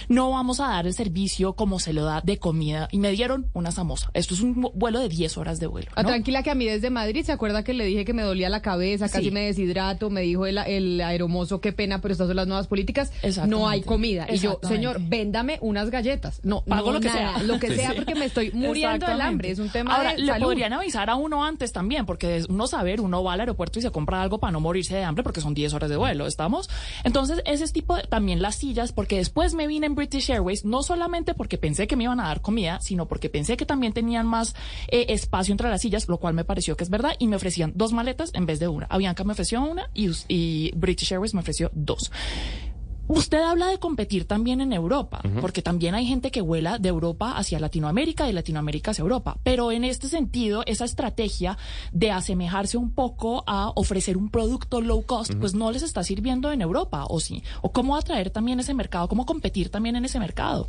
[0.08, 2.88] no vamos a dar el servicio como se lo da de comida.
[2.92, 4.10] Y me dieron una samosa.
[4.14, 5.87] Esto es un vu- vuelo de 10 horas de vuelo.
[5.94, 6.08] Ah, ¿no?
[6.10, 8.62] Tranquila que a mí desde Madrid, ¿se acuerda que le dije que me dolía la
[8.62, 9.30] cabeza, casi Sí.
[9.30, 10.10] me deshidrato?
[10.10, 13.12] Me dijo el, el aeromozo, qué pena, pero estas son las nuevas políticas.
[13.46, 14.26] No hay comida.
[14.32, 16.40] Y yo, señor, véndame unas galletas.
[16.44, 17.42] No, Pago no, lo que nada, sea.
[17.44, 17.96] Lo que Sí, sea, sí.
[17.96, 19.50] porque me estoy muriendo del hambre.
[19.50, 20.46] Es un tema Ahora, de le salud.
[20.46, 23.82] podrían avisar a uno antes también, porque es uno saber, uno va al aeropuerto y
[23.82, 26.68] se compra algo para no morirse de hambre, porque son 10 horas de vuelo, ¿estamos?
[27.04, 30.82] Entonces, ese tipo de, también las sillas, porque después me vine en British Airways, no
[30.82, 34.26] solamente porque pensé que me iban a dar comida, sino porque pensé que también tenían
[34.26, 34.54] más
[34.88, 37.72] eh, espacio entre las sillas, lo cual me pareció que es verdad, y me ofrecían
[37.74, 38.86] dos maletas en vez de una.
[38.86, 42.10] Avianca me ofreció una y, British Airways me ofreció dos.
[43.08, 47.38] Usted habla de competir también en Europa, porque también hay gente que vuela de Europa
[47.38, 49.38] hacia Latinoamérica y de Latinoamérica hacia Europa.
[49.42, 51.56] Pero en este sentido, esa estrategia
[51.90, 56.52] de asemejarse un poco a ofrecer un producto low cost, pues no les está sirviendo
[56.52, 57.42] en Europa, ¿o sí?
[57.62, 59.08] ¿O cómo atraer también ese mercado?
[59.08, 60.66] ¿Cómo competir también en ese mercado?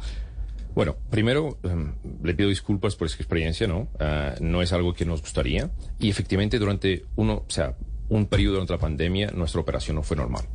[0.75, 3.89] Bueno, primero em, le pido disculpas por esa experiencia, ¿no?
[3.99, 5.71] Ah, no es algo que nos gustaría.
[5.99, 7.75] Y efectivamente durante uno, o sea,
[8.09, 10.45] un periodo durante la pandemia, nuestra operación no fue normal.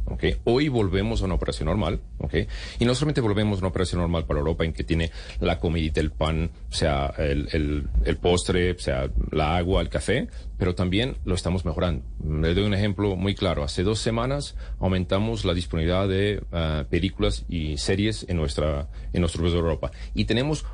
[0.44, 2.34] Hoy volvemos a una operación normal, ¿ok?
[2.78, 6.00] Y no solamente volvemos a una operación normal para Europa en que tiene la comidita,
[6.00, 7.88] el pan, o sea, el,
[8.20, 12.04] postre, o sea, la agua, el café, pero también lo estamos mejorando.
[12.24, 13.62] Le doy un ejemplo muy claro.
[13.62, 19.42] Hace dos semanas aumentamos la disponibilidad de ah, películas y series en nuestra, en nuestro
[19.42, 19.90] país de Europa.
[20.14, 20.64] Y tenemos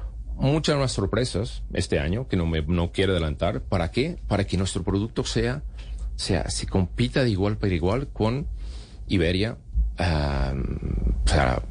[0.41, 3.63] muchas más sorpresas este año que no me no quiero adelantar.
[3.63, 4.19] ¿Para qué?
[4.27, 5.63] Para que nuestro producto sea,
[6.21, 8.47] sea, se compita de igual para igual con
[9.09, 9.57] Iberia.
[9.99, 10.55] ah,
[11.25, 11.63] o sea,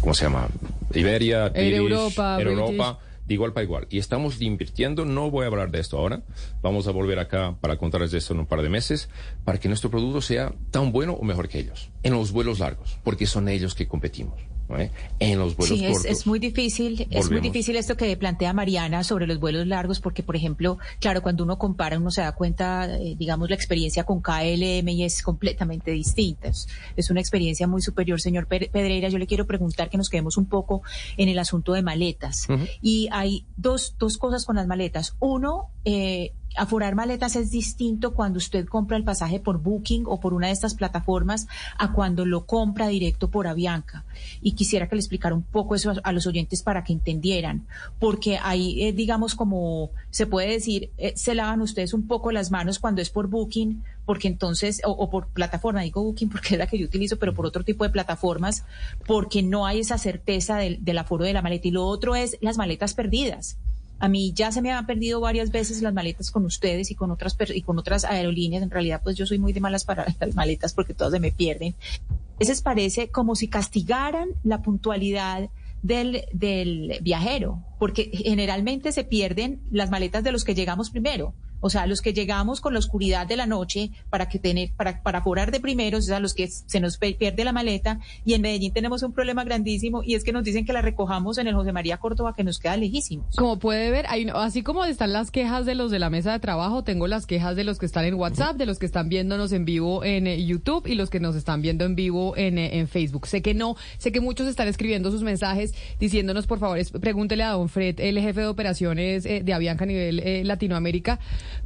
[0.00, 0.48] ¿cómo se llama?
[0.94, 2.40] Iberia, Air Europa.
[2.40, 3.86] Europa, de igual para igual.
[3.90, 6.22] Y estamos invirtiendo, no voy a hablar de esto ahora,
[6.62, 9.08] vamos a volver acá para contarles de esto en un par de meses,
[9.44, 12.98] para que nuestro producto sea tan bueno o mejor que ellos, en los vuelos largos,
[13.04, 14.40] porque son ellos que competimos.
[14.76, 14.90] ¿Eh?
[15.18, 16.10] En los vuelos Sí, es, cortos.
[16.12, 20.22] es muy difícil, es muy difícil esto que plantea Mariana sobre los vuelos largos, porque,
[20.22, 24.20] por ejemplo, claro, cuando uno compara, uno se da cuenta, eh, digamos, la experiencia con
[24.20, 26.48] KLM y es completamente distinta.
[26.48, 29.08] Es, es una experiencia muy superior, señor Pe- Pedreira.
[29.08, 30.82] Yo le quiero preguntar que nos quedemos un poco
[31.16, 32.46] en el asunto de maletas.
[32.82, 35.14] Y hay dos, dos cosas con las maletas.
[35.20, 40.34] Uno, eh, aforar maletas es distinto cuando usted compra el pasaje por Booking o por
[40.34, 41.46] una de estas plataformas
[41.78, 44.04] a cuando lo compra directo por Avianca.
[44.42, 47.66] Y quisiera que le explicara un poco eso a, los oyentes para que entendieran,
[47.98, 52.50] porque ahí, eh, digamos, como se puede decir, eh, se lavan ustedes un poco las
[52.50, 56.66] manos cuando es por Booking, porque entonces, o, por plataforma, digo Booking porque es la
[56.66, 58.64] que yo utilizo, pero por otro tipo de plataformas,
[59.06, 61.68] porque no hay esa certeza del aforo de la maleta.
[61.68, 63.56] Y lo otro es las maletas perdidas.
[63.98, 67.10] A mí ya se me han perdido varias veces las maletas con ustedes y con
[67.10, 68.62] otras y con otras aerolíneas.
[68.62, 71.32] En realidad, pues yo soy muy de malas para las maletas porque todas se me
[71.32, 71.74] pierden.
[72.10, 75.50] A veces parece como si castigaran la puntualidad
[75.82, 81.34] del, del viajero, porque generalmente se pierden las maletas de los que llegamos primero.
[81.60, 85.02] O sea, los que llegamos con la oscuridad de la noche para que tener, para,
[85.02, 87.98] para forar de primeros, o sea, los que se nos pierde la maleta.
[88.24, 91.38] Y en Medellín tenemos un problema grandísimo y es que nos dicen que la recojamos
[91.38, 93.34] en el José María Córdoba, que nos queda lejísimos.
[93.36, 96.38] Como puede ver, hay, así como están las quejas de los de la mesa de
[96.38, 99.52] trabajo, tengo las quejas de los que están en WhatsApp, de los que están viéndonos
[99.52, 102.78] en vivo en eh, YouTube y los que nos están viendo en vivo en, eh,
[102.78, 103.26] en Facebook.
[103.26, 107.42] Sé que no, sé que muchos están escribiendo sus mensajes diciéndonos, por favor, es- pregúntele
[107.42, 111.18] a don Fred, el jefe de operaciones eh, de Avianca a nivel Latinoamérica,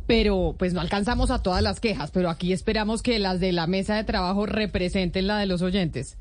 [0.06, 3.66] pero pues no alcanzamos a todas las quejas, pero aquí esperamos que las de la
[3.66, 6.16] mesa de trabajo representen la de los oyentes.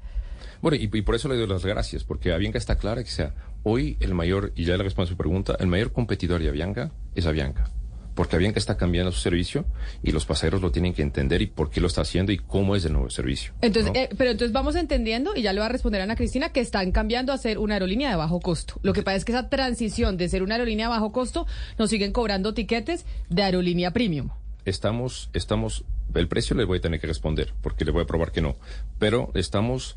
[0.61, 3.97] Bueno, y, por eso le doy las gracias, porque Avianca está clara que sea hoy
[3.99, 7.25] el mayor, y ya le respondo a su pregunta, el mayor competidor de Avianca es
[7.25, 7.71] Avianca.
[8.15, 9.65] Porque Avianca está cambiando su servicio
[10.03, 12.75] y los pasajeros lo tienen que entender y por qué lo está haciendo y cómo
[12.75, 13.53] es el nuevo servicio.
[13.61, 13.99] Entonces, ¿no?
[13.99, 16.59] eh, pero entonces vamos entendiendo, y ya le voy a responder a Ana Cristina, que
[16.59, 18.79] están cambiando a ser una aerolínea de bajo costo.
[18.83, 21.47] Lo que pasa es que esa transición de ser una aerolínea de bajo costo
[21.77, 24.29] nos siguen cobrando tiquetes de aerolínea premium.
[24.65, 28.31] estamos, estamos, el precio le voy a tener que responder, porque le voy a probar
[28.31, 28.55] que no,
[28.99, 29.95] pero estamos,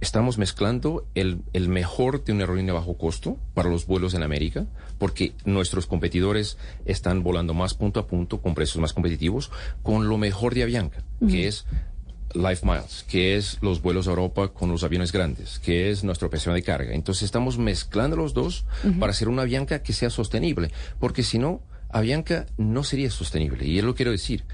[0.00, 4.66] estamos mezclando el, el mejor de una aerolínea bajo costo para los vuelos en América,
[4.98, 9.52] porque nuestros competidores están volando más punto a punto con precios más competitivos,
[9.82, 11.66] con lo mejor de Avianca, que es
[12.34, 16.26] Life Miles, que es los vuelos a Europa con los aviones grandes, que es nuestra
[16.26, 16.94] operación de carga.
[16.94, 18.64] Entonces estamos mezclando los dos
[18.98, 23.66] para hacer una Avianca que sea sostenible, porque si no, Avianca no sería sostenible.
[23.66, 24.44] Y yo lo quiero decir.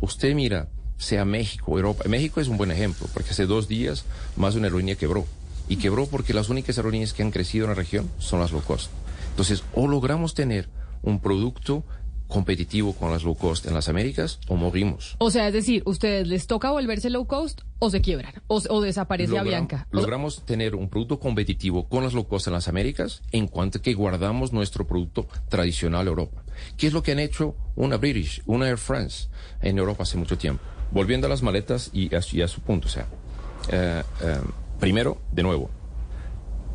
[0.00, 0.68] Usted mira,
[0.98, 2.04] sea México, Europa.
[2.08, 4.04] México es un buen ejemplo, porque hace dos días
[4.36, 5.24] más de una aerolínea quebró.
[5.68, 8.62] Y quebró porque las únicas aerolíneas que han crecido en la región son las low
[8.62, 8.90] cost.
[9.30, 10.68] Entonces, o logramos tener
[11.02, 11.84] un producto
[12.26, 15.16] competitivo con las low cost en las Américas o morimos.
[15.18, 18.34] O sea, es decir, ¿ustedes les toca volverse low cost o se quiebran?
[18.48, 19.86] ¿O, o desaparece Logram- Avianca?
[19.92, 23.94] Logramos tener un producto competitivo con las low cost en las Américas en cuanto que
[23.94, 26.42] guardamos nuestro producto tradicional Europa.
[26.76, 29.28] ¿Qué es lo que han hecho una British, una Air France
[29.62, 30.62] en Europa hace mucho tiempo?
[30.90, 33.06] Volviendo a las maletas y a, y a su punto, o sea,
[33.70, 34.40] eh, eh,
[34.80, 35.70] primero, de nuevo,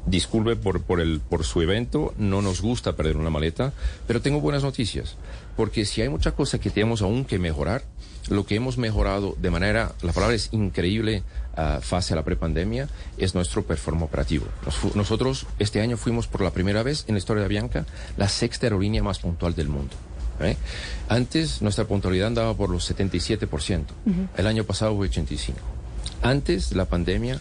[0.05, 3.74] disculpe por, por, el, por su evento, no nos gusta perder una maleta,
[4.07, 5.16] pero tengo buenas noticias,
[5.55, 7.84] porque si hay mucha cosa que tenemos aún que mejorar,
[8.30, 11.24] lo que hemos mejorado de manera, la palabra es increíble,
[11.55, 12.88] ah, fase a la prepandemia,
[13.18, 14.45] es nuestro performance operativo.
[14.66, 17.86] Nos nosotros este año fuimos por la primera vez en la historia de Avianca
[18.18, 19.95] la sexta aerolínea más puntual del mundo.
[20.40, 20.58] ¿Eh?
[21.10, 23.84] Antes nuestra puntualidad andaba por los 77%,
[24.38, 25.54] el año pasado fue 85%.
[26.22, 27.40] Antes la pandemia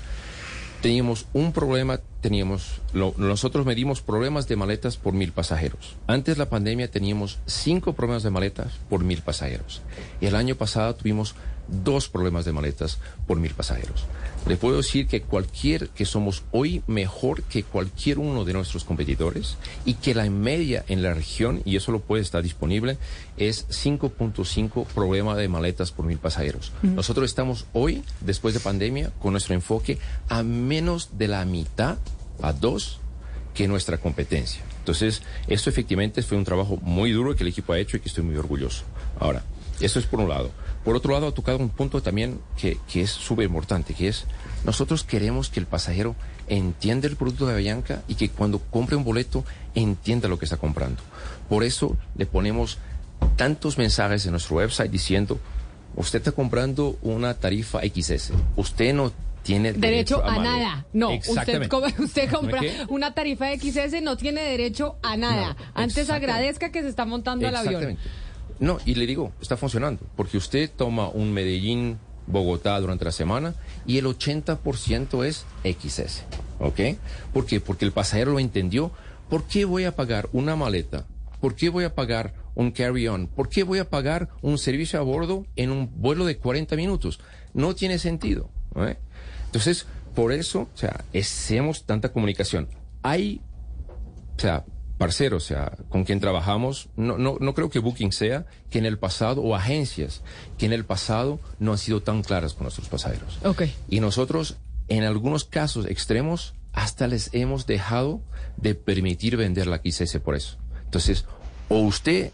[0.80, 5.95] teníamos un problema, teníamos, lo- nosotros medimos problemas de maletas por mil pasajeros.
[6.09, 9.82] Antes la pandemia teníamos cinco problemas de maletas por mil pasajeros.
[10.20, 11.36] Y el año pasado tuvimos
[11.72, 14.04] dos problemas de maletas por mil pasajeros.
[14.46, 19.56] Le puedo decir que cualquier, que somos hoy mejor que cualquier uno de nuestros competidores
[19.84, 22.98] y que la media en la región, y eso lo puede estar disponible,
[23.36, 26.72] es 5.5 problema de maletas por mil pasajeros.
[26.82, 26.94] Ujú.
[26.94, 29.98] Nosotros estamos hoy, después de pandemia, con nuestro enfoque
[30.28, 31.98] a menos de la mitad,
[32.42, 32.98] a dos,
[33.54, 34.62] que nuestra competencia.
[34.78, 38.08] Entonces, esto efectivamente fue un trabajo muy duro que el equipo ha hecho y que
[38.08, 38.82] estoy muy orgulloso.
[39.20, 39.44] Ahora,
[39.80, 40.50] eso es por un lado.
[40.85, 44.24] Por otro lado, ha tocado un punto también que, que es súper importante, que es,
[44.64, 46.16] nosotros queremos que el pasajero
[46.49, 50.57] entienda el producto de Avianca y que cuando compre un boleto entienda lo que está
[50.57, 51.01] comprando.
[51.49, 52.78] Por eso le ponemos
[53.37, 55.39] tantos mensajes en nuestro website diciendo,
[55.97, 59.12] usted está comprando una tarifa XS, usted no
[59.43, 60.43] tiene Derecho a maleta".
[60.43, 60.87] nada.
[60.93, 61.68] No, usted,
[61.99, 65.57] usted compra una tarifa XS, no tiene derecho a nada.
[65.74, 67.99] Antes agradezca que se está montando al avión.
[68.62, 71.98] No, y le digo, está funcionando, porque usted toma un Medellín,
[72.28, 73.56] Bogotá durante la semana
[73.86, 76.22] y el 80% es XS,
[76.60, 76.80] ¿ok?
[77.32, 77.58] ¿Por qué?
[77.58, 78.92] Porque el pasajero lo entendió.
[79.28, 81.08] ¿Por qué voy a pagar una maleta?
[81.40, 83.26] ¿Por qué voy a pagar un carry-on?
[83.26, 87.18] ¿Por qué voy a pagar un servicio a bordo en un vuelo de 40 minutos?
[87.54, 88.48] No tiene sentido.
[88.76, 88.96] ¿eh?
[89.46, 92.68] Entonces, por eso, o sea, hacemos tanta comunicación.
[93.02, 93.40] Hay
[94.36, 94.64] o sea,
[95.03, 98.86] parcero, o sea, con quien trabajamos, no, no, no creo que Booking sea que en
[98.86, 100.22] el pasado, o agencias,
[100.59, 103.40] que en el pasado no han sido tan claras con nuestros pasajeros.
[103.44, 103.62] Ok.
[103.88, 108.20] Y nosotros, en algunos casos extremos, hasta les hemos dejado
[108.57, 110.57] de permitir vender la XS por eso.
[110.84, 111.24] Entonces,
[111.68, 112.30] o usted,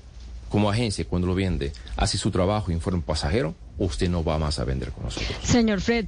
[0.50, 4.22] como agencia, cuando lo vende, hace su trabajo y informa al pasajero, o usted no
[4.22, 5.38] va más a vender con nosotros.
[5.42, 6.04] Señor Fred,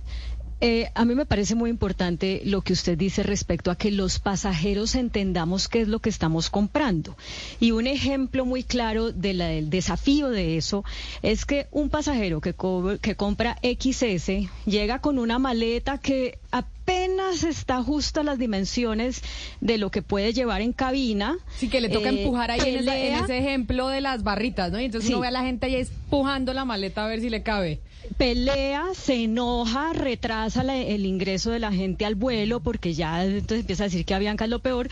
[0.61, 4.19] eh, a mí me parece muy importante lo que usted dice respecto a que los
[4.19, 7.17] pasajeros entendamos qué es lo que estamos comprando.
[7.61, 10.85] Y un ejemplo muy claro de la- del desafío de eso
[11.23, 16.39] es que un pasajero que, co- que compra XS llega con una maleta que
[16.91, 19.23] apenas está justa a las dimensiones
[19.61, 21.39] de lo que puede llevar en cabina.
[21.57, 24.73] Sí, que le toca Eh, empujar ahí en, esa- en ese ejemplo de las barritas,
[24.73, 24.81] ¿no?
[24.81, 25.13] Y entonces Sí.
[25.15, 27.81] uno ve a la gente ahí empujando la maleta a ver si le cabe.
[28.17, 33.61] pelea, se enoja, retrasa la- el ingreso de la gente al vuelo porque ya entonces
[33.61, 34.89] empieza a decir que Avianca es lo peor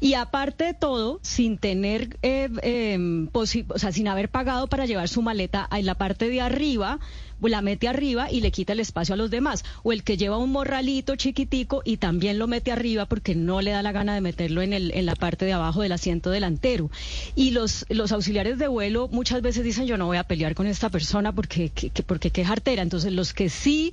[0.00, 5.08] y aparte de todo, sin tener, eh, eh, o sea, sin haber pagado para llevar
[5.08, 7.00] su maleta en la parte de arriba,
[7.48, 9.64] la mete arriba y le quita el espacio a los demás.
[9.82, 13.70] O el que lleva un morralito chiquitico y también lo mete arriba porque no le
[13.70, 16.90] da la gana de meterlo en, el, en la parte de abajo del asiento delantero.
[17.34, 20.66] Y los, los auxiliares de vuelo muchas veces dicen yo no voy a pelear con
[20.66, 22.82] esta persona porque, que, que- porque qué jartera.
[22.82, 23.92] Entonces los que sí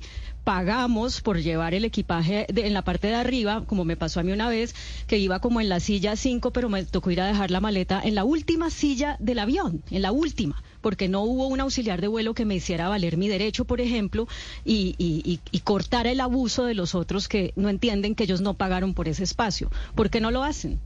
[0.52, 4.22] pagamos por llevar el equipaje de- en la parte de arriba, como me pasó a
[4.22, 4.74] mí una vez,
[5.06, 8.00] que iba como en la silla 5, pero me tocó ir a dejar la maleta
[8.02, 12.08] en la última silla del avión, en la última, porque no hubo un auxiliar de
[12.08, 14.26] vuelo que me hiciera valer mi derecho, por ejemplo,
[14.64, 18.40] y, y, y, y cortar el abuso de los otros que no entienden que ellos
[18.40, 19.70] no pagaron por ese espacio.
[19.94, 20.80] ¿Por qué no lo hacen?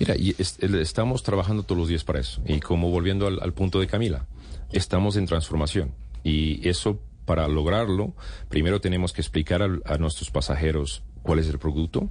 [0.00, 2.42] Mira, y estamos trabajando todos los días para eso.
[2.44, 4.26] Y como volviendo al punto de Camila,
[4.72, 5.92] estamos en transformación.
[6.24, 8.14] Y eso, para lograrlo,
[8.48, 12.10] primero tenemos que explicar a, nuestros pasajeros cuál es el producto.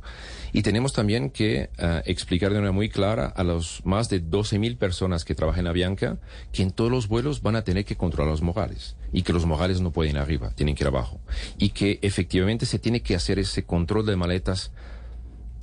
[0.52, 4.60] Y tenemos también que ah, explicar de manera muy clara a los más de 12
[4.60, 6.20] mil personas que trabajan en Avianca
[6.52, 8.96] que en todos los vuelos van a tener que controlar los mogales.
[9.12, 11.20] Y que los mogales no pueden ir arriba, tienen que ir abajo.
[11.58, 14.72] Y que efectivamente se tiene que hacer ese control de maletas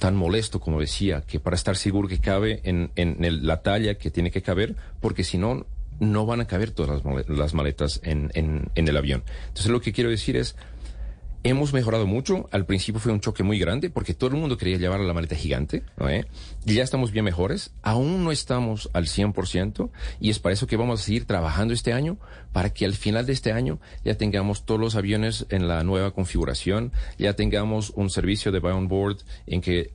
[0.03, 2.91] tan molesto como decía, que para estar seguro que cabe en,
[3.47, 5.65] la talla que tiene que caber, porque si no,
[6.01, 8.31] no van a caber todas las male- las maletas en,
[8.75, 9.23] el avión.
[9.49, 10.57] Entonces lo que quiero decir es,
[11.45, 12.49] hemos mejorado mucho.
[12.53, 15.35] Al principio fue un choque muy grande porque todo el mundo quería llevar la maleta
[15.35, 15.83] gigante.
[15.97, 16.27] ¿no, eh?
[16.65, 17.73] Ya estamos bien mejores.
[17.83, 19.91] Aún no estamos al 100%
[20.21, 22.17] y es para eso que vamos a seguir trabajando este año
[22.53, 26.13] para que al final de este año ya tengamos todos los aviones en la nueva
[26.13, 29.91] configuración, ya tengamos un servicio de buy on board en que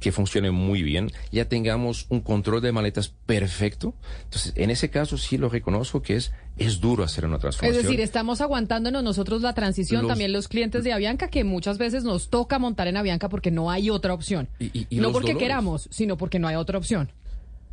[0.00, 3.94] que funcione muy bien, ya tengamos un control de maletas perfecto.
[4.24, 7.82] Entonces, en ese caso sí lo reconozco que es, es duro hacer una Es transformación.
[7.84, 12.04] decir, estamos aguantándonos nosotros la transición, Los- también los clientes de Avianca, que muchas veces
[12.04, 14.48] nos toca montar en Avianca porque no hay otra opción.
[14.58, 15.38] Y- y no porque dolores.
[15.48, 17.10] queramos, sino porque no hay otra opción.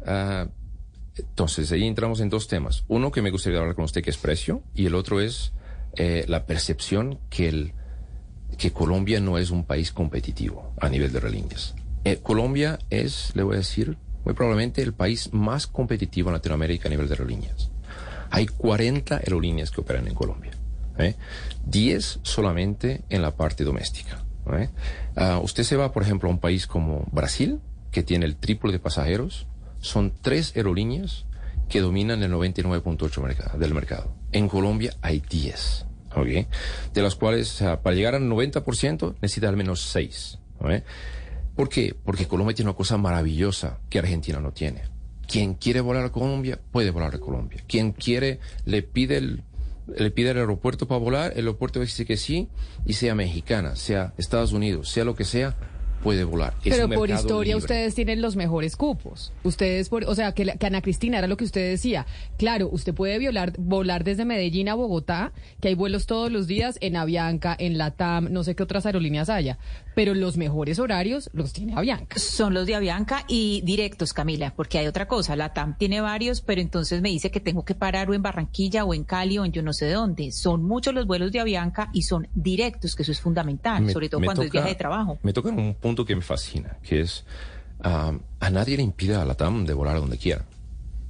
[0.05, 0.47] Ah,
[1.17, 2.83] entonces, ahí entramos en dos temas.
[2.87, 5.53] Uno que me gustaría hablar con usted, que es precio, y el otro es
[5.97, 7.71] eh, la percepción que, el,
[8.57, 11.73] que Colombia no es un país competitivo a nivel de aerolíneas.
[12.05, 16.87] Eh, Colombia es, le voy a decir, muy probablemente el país más competitivo en Latinoamérica
[16.87, 17.69] a nivel de aerolíneas.
[18.31, 20.51] Hay 40 aerolíneas que operan en Colombia.
[20.97, 21.15] ¿eh?
[21.65, 24.23] 10 solamente en la parte doméstica.
[24.53, 24.69] ¿eh?
[25.15, 27.59] Ah, usted se va, por ejemplo, a un país como Brasil,
[27.91, 29.47] que tiene el triple de pasajeros.
[29.79, 31.25] Son tres aerolíneas
[31.69, 34.13] que dominan el 99.8 mercado- del mercado.
[34.31, 35.85] En Colombia hay 10.
[36.15, 36.47] ¿ok?
[36.93, 40.39] De las cuales, sea, para llegar al 90% necesita al menos 6.
[41.55, 41.95] ¿Por qué?
[42.03, 44.81] Porque Colombia tiene una cosa maravillosa que Argentina no tiene.
[45.27, 47.63] Quien quiere volar a Colombia, puede volar a Colombia.
[47.67, 49.41] Quien quiere, le pide el,
[49.97, 52.49] le pide al aeropuerto para volar, el aeropuerto dice que sí,
[52.85, 55.55] y sea mexicana, sea Estados Unidos, sea lo que sea,
[56.03, 56.53] puede volar.
[56.63, 57.63] Es Pero un por historia libre.
[57.65, 59.33] ustedes tienen los mejores cupos.
[59.43, 62.05] Ustedes, por, o sea, que, la- que Ana Cristina era lo que usted decía.
[62.37, 65.31] Claro, usted puede violar, volar desde Medellín a Bogotá,
[65.61, 69.29] que hay vuelos todos los días en Avianca, en Latam, no sé qué otras aerolíneas
[69.29, 69.57] haya.
[69.95, 72.19] Pero los mejores horarios los tiene Avianca.
[72.19, 75.35] Son los de Avianca y directos, Camila, porque hay otra cosa.
[75.37, 78.83] La TAM tiene varios, pero entonces me dice que tengo que parar o en Barranquilla
[78.85, 80.31] o en Cali o en yo no sé dónde.
[80.33, 84.09] Son muchos los vuelos de Avianca y son directos, que eso es fundamental, Me- sobre
[84.09, 85.17] todo cuando es viaje de trabajo.
[85.23, 87.25] Me toca en un punto que me fascina, que es
[87.79, 90.43] a nadie le impide a la TAM de volar donde quiera,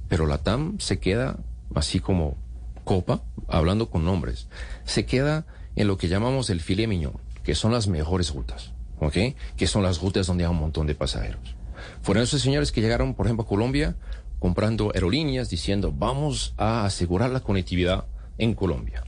[0.08, 1.38] pero la TAM se queda
[1.74, 2.36] así como
[2.84, 4.46] copa, hablando con nombres,
[4.84, 7.14] se queda en lo que llamamos el filet mignon,
[7.44, 9.16] que son las mejores rutas, ¿ok?
[9.56, 11.54] Que son las rutas donde hay un montón de pasajeros.
[12.02, 13.96] Fueron esos señores que llegaron, por ejemplo, a Colombia
[14.38, 18.06] comprando aerolíneas diciendo vamos a asegurar la conectividad
[18.38, 19.04] en Colombia.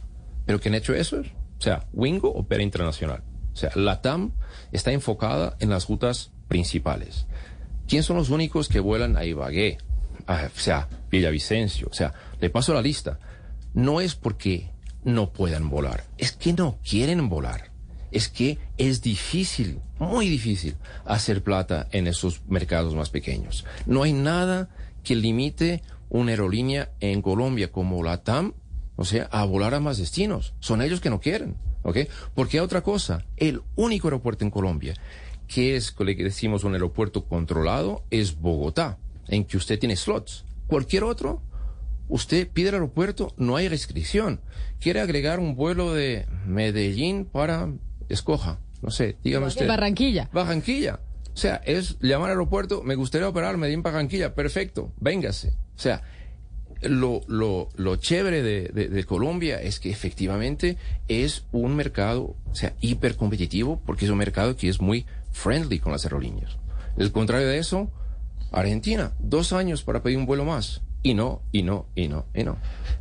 [0.47, 3.23] Pero que han hecho eso, o sea, Wingo opera internacional.
[3.53, 4.33] O sea, la TAM
[4.73, 7.27] está enfocada en las rutas principales.
[7.89, 9.79] ¿Quién son los únicos que vuelan a Ibagué?
[10.27, 11.89] A- o sea, Villavicencio.
[11.91, 13.19] O sea, le paso la lista.
[13.75, 14.71] No es porque
[15.05, 17.68] no puedan volar, es que no quieren volar.
[18.11, 23.65] Es que es difícil, muy difícil, hacer plata en esos mercados más pequeños.
[23.87, 24.69] No hay nada
[25.05, 28.55] que limite una aerolínea en Colombia como la TAM,
[28.97, 30.55] o sea, a volar a más destinos.
[30.61, 31.99] Son ellos que no quieren, ¿ok?
[32.35, 34.95] Porque otra cosa, el único aeropuerto en Colombia
[35.49, 40.45] que es, le decimos, un aeropuerto controlado, es Bogotá, en que usted tiene slots.
[40.67, 41.43] Cualquier otro,
[42.09, 44.41] usted pide el aeropuerto, no hay restricción.
[44.79, 47.73] Quiere agregar un vuelo de Medellín para
[48.09, 49.67] escoja, no sé, dígame usted.
[49.69, 50.29] Barranquilla.
[50.33, 51.01] Barranquilla.
[51.33, 55.51] O sea, es llamar al aeropuerto, me gustaría operar Medellín Barranquilla, perfecto, véngase.
[55.77, 56.03] O sea,
[56.83, 60.77] lo, lo, lo chévere de, de- de Colombia es que efectivamente
[61.09, 65.79] es un mercado, o sea, hiper competitivo, porque es un mercado que es muy friendly
[65.81, 66.57] con las aerolíneas.
[66.97, 67.91] El contrario de eso,
[68.51, 70.83] Argentina, dos años para pedir un vuelo más.
[71.03, 72.57] Y no, y no, y no, y no.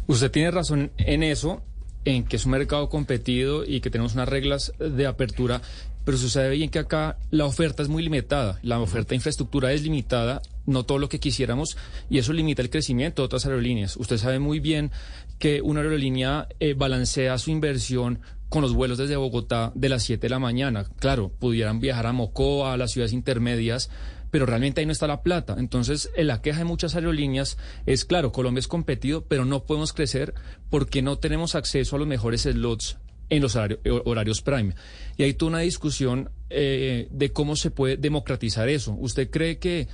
[0.05, 1.64] Usted tiene razón en eso,
[2.08, 5.62] en que es un mercado competido y que tenemos unas reglas de apertura,
[6.05, 9.84] pero sucede bien que acá la oferta es muy limitada, la oferta de infraestructura es
[9.84, 11.76] limitada, no todo lo que quisiéramos,
[12.10, 13.97] y eso limita el crecimiento de otras aerolíneas.
[13.97, 14.89] Usted sabe muy bien
[15.38, 20.22] que una aerolínea eh, balancea su inversión con los vuelos desde Bogotá de las 7
[20.22, 20.86] de la mañana.
[20.99, 23.89] Claro, pudieran viajar a Mocoa, a las ciudades intermedias,
[24.32, 25.55] pero realmente ahí no está la plata.
[25.57, 29.93] Entonces, eh, la queja de muchas aerolíneas es, claro, Colombia es competido, pero no podemos
[29.93, 30.34] crecer
[30.69, 32.97] porque no tenemos acceso a los mejores slots
[33.30, 34.73] en los eh, horarios prime.
[35.17, 38.93] Y hay toda una discusión eh, de cómo se puede democratizar eso.
[38.93, 39.88] ¿Usted cree que en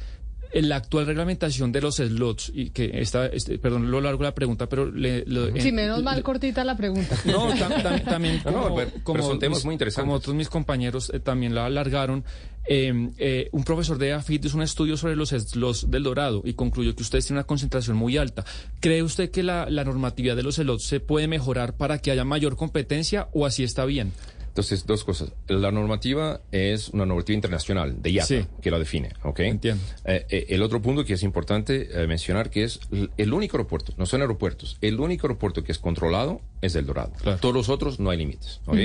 [0.62, 4.68] la actual reglamentación de los slots, y que está, este, perdón lo largo la pregunta,
[4.70, 7.18] pero le, lo- en- menos mal cortita la pregunta.
[7.26, 10.04] no, tam- tam- también No, como, pero- pero como son temas mis- muy interesantes.
[10.06, 12.24] Como otros mis compañeros eh, también la alargaron.
[12.66, 16.54] eh, eh, un profesor de AFIT hizo un estudio sobre los slots del Dorado y
[16.54, 18.46] concluyó que ustedes tienen una concentración muy alta.
[18.80, 22.24] ¿Cree usted que la, la normatividad de los slots se puede mejorar para que haya
[22.24, 24.14] mayor competencia o así está bien?
[24.54, 25.34] Entonces, dos cosas.
[25.48, 28.46] La normativa es una normativa internacional de IATA Sí.
[28.62, 29.40] que la define, ¿ok?
[29.40, 29.82] Entiendo.
[30.06, 32.80] Eh, eh, el otro punto que es importante eh, mencionar que es
[33.18, 37.14] el único aeropuerto, no son aeropuertos, el único aeropuerto que es controlado es el Dorado.
[37.42, 38.78] Todos los otros no hay límites, ¿ok?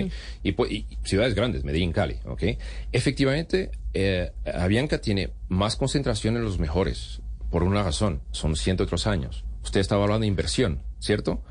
[0.43, 2.45] Y, pu- y ciudades grandes, Medellín, Cali, ¿ok?
[2.93, 9.45] Efectivamente, eh, Avianca tiene más concentración en los mejores, por una razón, son 103 años.
[9.63, 11.43] Usted estaba hablando de inversión, ¿cierto?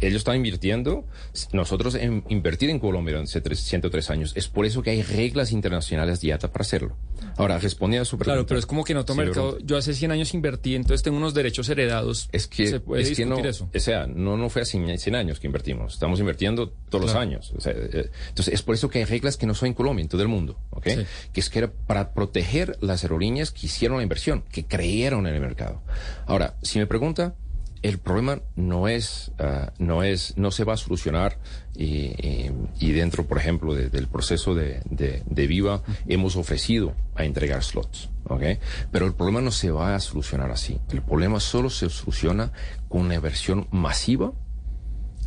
[0.00, 1.04] Ellos están invirtiendo,
[1.52, 4.32] nosotros en invertir en Colombia durante tres- 103 años.
[4.34, 6.96] Es por eso que hay reglas internacionales de IATA para hacerlo.
[7.36, 8.32] Ahora, respondiendo a su pregunta.
[8.34, 11.02] Claro, pero es como que en otro Sí, mercado, yo hace 100 años invertí, entonces
[11.02, 12.28] tengo unos derechos heredados.
[12.32, 13.68] Es que, se puede es que no, eso.
[13.74, 17.52] o sea, no, no fue hace 100 años que invertimos, estamos invirtiendo todos los años.
[17.56, 20.02] O sea, eh, entonces, es por eso que hay reglas que no son en Colombia,
[20.02, 20.86] en todo el mundo, ¿ok?
[20.88, 21.06] Sí.
[21.32, 25.34] Que es que era para proteger las aerolíneas que hicieron la inversión, que creyeron en
[25.34, 25.82] el mercado.
[26.26, 27.34] Ahora, si me pregunta,
[27.82, 31.38] el problema no es, ah, no es, no se va a solucionar
[31.76, 32.50] y, y-
[32.80, 37.62] y dentro, por ejemplo, de- del proceso de, de- de Viva hemos ofrecido a entregar
[37.62, 38.42] slots, ¿ok?
[38.90, 40.78] Pero el problema no se va a solucionar así.
[40.90, 42.52] El problema solo se soluciona
[42.88, 44.32] con una inversión masiva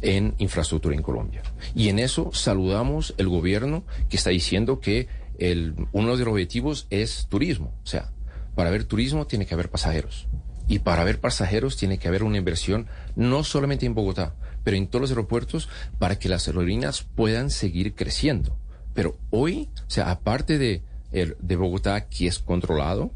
[0.02, 1.44] en infraestructura en Colombia.
[1.76, 6.88] Y en eso saludamos el gobierno que está diciendo que el, uno de los objetivos
[6.90, 7.74] es turismo.
[7.84, 8.12] O sea,
[8.56, 10.28] para haber turismo tiene que haber pasajeros.
[10.72, 14.88] Y para haber pasajeros tiene que haber una inversión no solamente en Bogotá, pero en
[14.88, 15.68] todos los aeropuertos
[16.00, 18.56] para que las aerolíneas puedan seguir creciendo.
[18.94, 23.12] Pero hoy, o sea, aparte de, de Bogotá, que es controlado,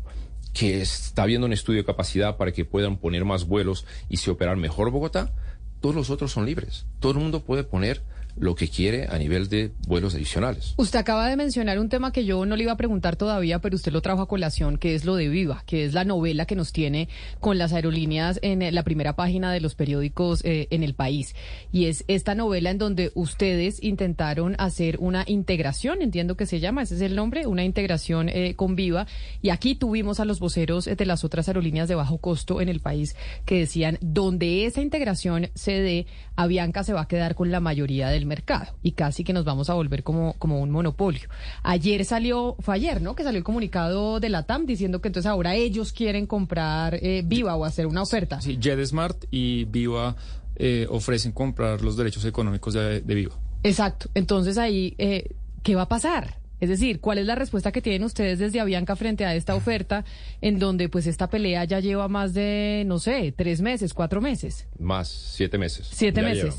[0.51, 4.31] que está habiendo un estudio de capacidad para que puedan poner más vuelos y se
[4.31, 5.31] operar mejor Bogotá,
[5.79, 6.85] todos los otros son libres.
[6.99, 8.03] Todo el mundo puede poner
[8.37, 10.73] lo que quiere a nivel de vuelos adicionales.
[10.77, 13.75] Usted acaba de mencionar un tema que yo no le iba a preguntar todavía, pero
[13.75, 16.55] usted lo trajo a colación, que es lo de Viva, que es la novela que
[16.55, 17.09] nos tiene
[17.39, 21.35] con las aerolíneas en eh, la primera página de los periódicos eh, en el país.
[21.71, 26.83] Y es esta novela en donde ustedes intentaron hacer una integración, entiendo que se llama,
[26.83, 29.07] ese es el nombre, una integración eh, con Viva.
[29.41, 32.69] Y aquí tuvimos a los voceros eh, de las otras aerolíneas de bajo costo en
[32.69, 33.15] el país
[33.45, 38.09] que decían, donde esa integración se dé, Avianca se va a quedar con la mayoría
[38.09, 41.29] del mercado y casi que nos vamos a volver como, como un monopolio.
[41.63, 43.15] Ayer salió, fue ayer, ¿no?
[43.15, 47.23] Que salió el comunicado de la TAM diciendo que entonces ahora ellos quieren comprar eh,
[47.25, 48.41] Viva o hacer una oferta.
[48.41, 50.15] Sí, JetSmart y Viva
[50.55, 53.35] eh, ofrecen comprar los derechos económicos de, de Viva.
[53.63, 54.09] Exacto.
[54.13, 56.39] Entonces ahí, eh, ¿qué va a pasar?
[56.59, 60.05] Es decir, ¿cuál es la respuesta que tienen ustedes desde Avianca frente a esta oferta
[60.41, 64.67] en donde pues esta pelea ya lleva más de, no sé, tres meses, cuatro meses?
[64.79, 65.87] Más siete meses.
[65.91, 66.55] Siete Ya meses.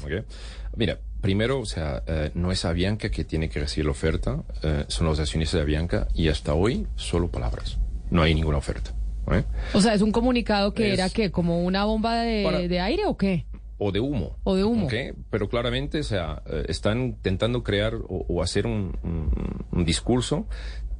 [0.77, 4.85] Mira, primero, o sea, eh, no es Avianca que tiene que recibir la oferta, eh,
[4.89, 7.79] son los accionistas de Avianca y hasta hoy solo palabras.
[8.11, 8.93] No hay ninguna oferta.
[9.33, 9.43] ¿eh?
[9.75, 12.81] O sea, es un comunicado que Es- era que como una bomba de, Para- de
[12.81, 13.47] aire o qué?
[13.79, 14.39] o de humo.
[14.45, 14.87] O de humo.
[14.87, 14.95] ¿ok?
[15.29, 20.47] Pero claramente, o sea, eh, están intentando crear o, o hacer un, un- un discurso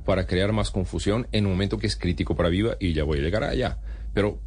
[0.05, 3.19] para crear más confusión en un momento que es crítico para Viva y ya voy
[3.21, 3.79] a llegar allá.
[4.13, 4.41] Pero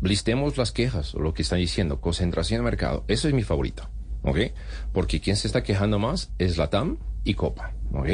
[0.00, 3.04] listemos las quejas o lo que están diciendo, concentración de mercado.
[3.08, 3.88] Eso es mi favorito,
[4.22, 4.38] ¿ok?
[4.92, 8.08] Porque quien se está quejando más es la TAM y Copa, ¿ok?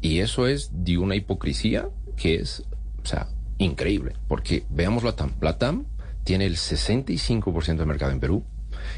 [0.00, 2.64] Y eso es de una hipocresía que es,
[3.02, 3.28] o sea,
[3.58, 4.14] increíble.
[4.28, 5.32] Porque veamos la TAM.
[5.40, 5.86] La TAM
[6.24, 8.44] tiene el 65% del mercado en Perú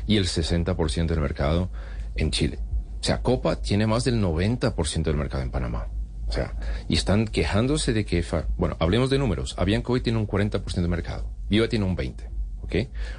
[0.07, 1.71] y el 60% del mercado
[2.17, 2.59] en Chile.
[3.01, 5.89] O sea, Copa tiene más del 90% del mercado en Panamá.
[6.29, 6.55] O sea,
[6.89, 8.25] y están quejándose de que,
[8.57, 9.55] bueno, hablemos de números.
[9.59, 11.29] Avianca hoy tiene un 40% de mercado.
[11.49, 12.29] Viva tiene un 20%.
[12.63, 12.77] ¿Ok?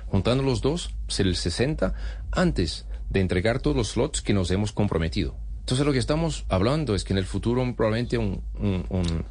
[0.08, 1.94] Juntando los dos, el 60%
[2.32, 5.36] antes de entregar todos los slots que nos hemos comprometido.
[5.60, 9.26] Entonces, lo que estamos hablando es que en el futuro probablemente un, un, un-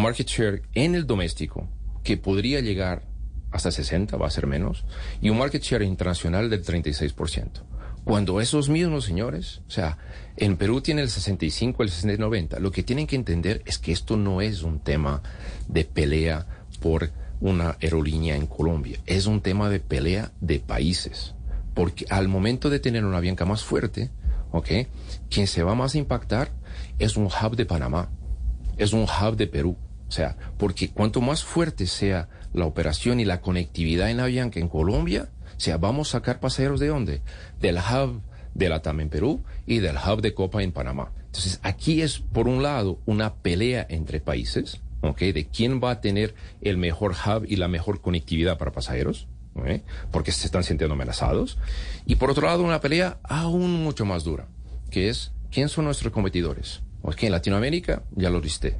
[0.00, 1.68] market share en el doméstico
[2.04, 3.02] que podría llegar
[3.50, 4.84] hasta 60, va a ser menos,
[5.20, 7.62] y un market share internacional del 36%.
[8.04, 9.98] Cuando esos mismos señores, o sea,
[10.36, 13.78] en Perú tiene el 65, el 60 y 90, lo que tienen que entender es
[13.78, 15.22] que esto no es un tema
[15.66, 16.46] de pelea
[16.80, 17.10] por
[17.40, 21.34] una aerolínea en Colombia, es un tema de pelea de países.
[21.78, 24.10] Porque al momento de tener una Avianca más fuerte,
[24.50, 24.68] ¿ok?
[25.30, 26.50] Quien se va más a impactar
[26.98, 28.10] es un hub de Panamá,
[28.78, 29.76] es un hub de Perú.
[30.08, 34.66] O sea, porque cuanto más fuerte sea la operación y la conectividad en Avianca en
[34.66, 37.22] Colombia, o sea, vamos a sacar pasajeros de dónde?
[37.60, 38.22] Del hub
[38.54, 41.12] de la TAM en Perú y del hub de Copa en Panamá.
[41.26, 45.20] Entonces, aquí es, por un lado, una pelea entre países, ¿ok?
[45.20, 49.82] De quién va a tener el mejor hub y la mejor conectividad para pasajeros, ¿ok?
[50.10, 51.58] Porque se están sintiendo amenazados.
[52.06, 54.48] Y por otro lado, una pelea aún mucho más dura,
[54.90, 56.82] que es, ¿quién son nuestros competidores?
[57.02, 58.76] Ok, en Latinoamérica, ya lo listé.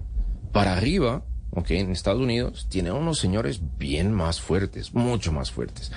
[0.52, 5.92] Para arriba, ok, en Estados Unidos, tiene unos señores bien más fuertes, mucho más fuertes,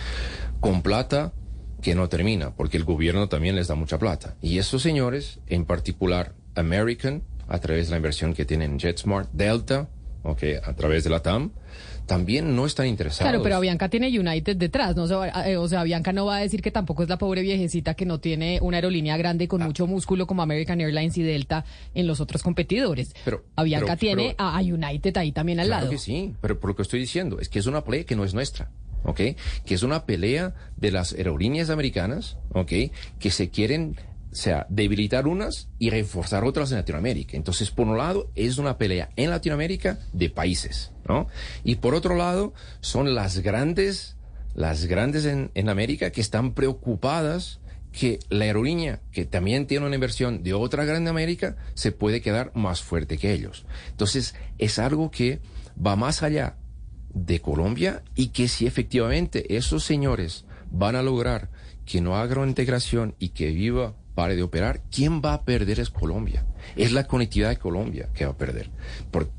[0.59, 1.33] con plata
[1.81, 4.35] que no termina, porque el gobierno también les da mucha plata.
[4.41, 9.31] Y esos señores, en particular, American, a través de la inversión que tiene en JetSmart,
[9.33, 9.89] Delta,
[10.23, 11.51] ok, a través de la TAM,
[12.05, 13.29] también no están interesados.
[13.29, 15.03] Claro, pero Avianca tiene United detrás, ¿no?
[15.03, 17.93] O sea, eh, sea, Avianca no va a decir que tampoco es la pobre viejecita
[17.93, 22.07] que no tiene una aerolínea grande con mucho músculo como American Airlines y Delta en
[22.07, 23.13] los otros competidores.
[23.25, 25.91] Pero, Avianca pero- tiene pero- a United ahí también al Claro lado.
[25.91, 28.23] que sí, pero por lo que estoy diciendo es que es una pelea que no
[28.25, 28.69] es nuestra,
[29.03, 29.19] ¿ok?
[29.65, 32.71] Que es una pelea de las aerolíneas americanas, ¿ok?
[33.19, 33.95] Que se quieren,
[34.35, 37.37] sea, debilitar unas y reforzar otras en Latinoamérica.
[37.37, 41.27] Entonces, por un lado, es una pelea en Latinoamérica de países, ¿no?
[41.63, 44.15] Y por otro lado, son las grandes,
[44.53, 47.59] las grandes en, en América que están preocupadas
[47.91, 52.51] que la aerolínea, que también tiene una inversión de otra grande América, se puede quedar
[52.55, 53.65] más fuerte que ellos.
[53.89, 55.41] Entonces, es algo que
[55.85, 56.55] va más allá
[57.13, 61.49] de Colombia y que si efectivamente esos señores van a lograr
[61.85, 65.79] que no haga una integración y que Viva pare de operar, ¿quién va a perder
[65.79, 66.45] es Colombia?
[66.75, 68.69] Es la conectividad de Colombia que va a perder.
[69.11, 69.29] Por,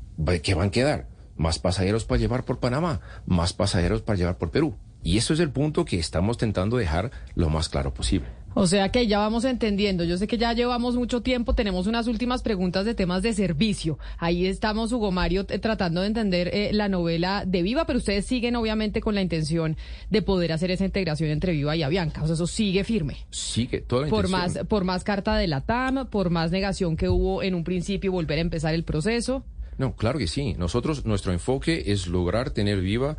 [0.41, 1.07] ¿Qué van a quedar?
[1.35, 4.75] Más pasajeros para llevar por Panamá, más pasajeros para llevar por Perú.
[5.03, 8.27] Y eso es el punto que estamos tentando dejar lo más claro posible.
[8.55, 10.03] O sea que ya vamos entendiendo.
[10.03, 13.97] Yo sé que ya llevamos mucho tiempo, tenemos unas últimas preguntas de temas de servicio.
[14.17, 18.25] Ahí estamos, Hugo Mario, eh, tratando de entender eh, la novela de Viva, pero ustedes
[18.25, 19.77] siguen obviamente con la intención
[20.09, 22.21] de poder hacer esa integración entre Viva y Avianca.
[22.23, 23.17] O sea, eso sigue firme.
[23.31, 24.53] Sí, que toda la Por intención.
[24.55, 28.09] más, por más carta de la TAM, por más negación que hubo en un principio
[28.09, 29.43] y volver a empezar el proceso.
[29.77, 30.53] No, claro que sí.
[30.53, 33.17] Nosotros, nuestro enfoque es lograr tener Viva,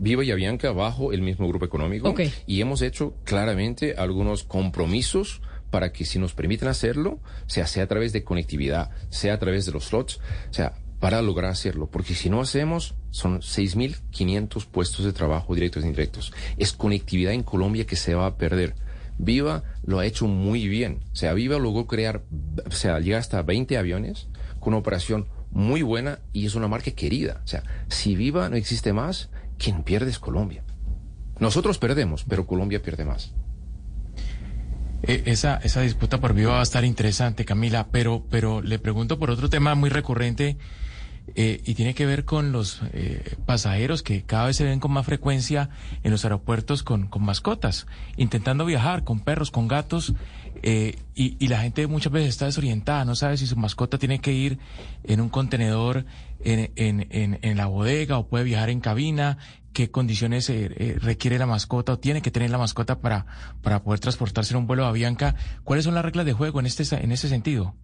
[0.00, 2.10] Viva y Avianca bajo el mismo grupo económico.
[2.10, 2.22] Ok.
[2.46, 7.86] Y hemos hecho claramente algunos compromisos para que si nos permiten hacerlo, sea, sea a
[7.86, 10.20] través de conectividad, sea a través de los slots,
[10.50, 11.88] sea, para lograr hacerlo.
[11.90, 16.32] Porque si no hacemos, son 6.500 puestos de trabajo directos e indirectos.
[16.56, 18.74] Es conectividad en Colombia que se va a perder.
[19.18, 21.00] Viva lo ha hecho muy bien.
[21.12, 22.22] O sea, Viva logró crear,
[22.66, 24.28] o sea, llega hasta 20 aviones
[24.60, 27.40] con una operación muy buena y es una marca querida.
[27.44, 30.62] O sea, si Viva no existe más, quien pierde es Colombia.
[31.38, 33.32] Nosotros perdemos, pero Colombia pierde más.
[35.02, 39.18] Eh, esa, esa disputa por viva va a estar interesante, Camila, pero, pero le pregunto
[39.18, 40.56] por otro tema muy recurrente
[41.34, 44.92] eh, y tiene que ver con los eh, pasajeros que cada vez se ven con
[44.92, 45.70] más frecuencia
[46.04, 47.86] en los aeropuertos con, con mascotas,
[48.16, 50.14] intentando viajar con perros, con gatos,
[50.62, 54.32] eh, y la gente muchas veces está desorientada, no sabe si su mascota tiene que
[54.32, 54.58] ir
[55.04, 56.06] en un contenedor
[56.46, 59.38] en, en, en, en la bodega o puede viajar en cabina,
[59.72, 63.26] qué condiciones eh, eh, requiere la mascota o tiene que tener la mascota para,
[63.62, 65.34] para poder transportarse en un vuelo a Avianca.
[65.64, 67.74] ¿Cuáles son las reglas de juego en este, en ese sentido?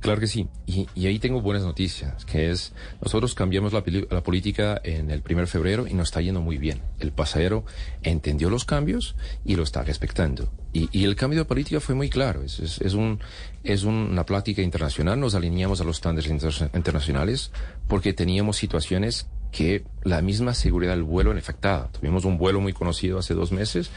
[0.00, 0.48] Claro que sí.
[0.66, 2.72] Y, ahí tengo buenas noticias, que es,
[3.02, 6.80] nosotros cambiamos la, la política en el primer febrero y nos está yendo muy bien.
[7.00, 7.64] El pasajero
[8.02, 10.50] entendió los cambios y lo está respetando.
[10.72, 12.42] Y, y el cambio de política fue muy claro.
[12.42, 13.20] Es, es, un,
[13.62, 15.20] es una plática internacional.
[15.20, 17.52] Nos alineamos a los estándares inter- internacionales
[17.86, 21.90] porque teníamos situaciones que la misma seguridad del vuelo era afectada.
[21.92, 23.90] Tuvimos un vuelo muy conocido hace dos meses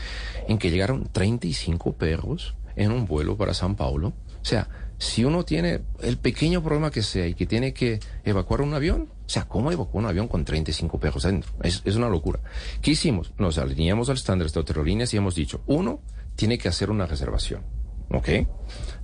[0.50, 4.10] en que llegaron 35 perros en un vuelo para San Paulo.
[4.42, 4.68] O sea,
[5.04, 9.10] si uno tiene el pequeño problema que sea y que tiene que evacuar un avión,
[9.26, 11.52] o sea, ¿cómo evacuar un avión con 35 perros adentro?
[11.62, 12.40] Es, una locura.
[12.82, 13.34] ¿Qué hicimos?
[13.38, 16.00] Nos alineamos al estándar de aerolíneas y hemos dicho, uno,
[16.38, 17.64] tiene que hacer una reservación,
[18.12, 18.48] ¿ok?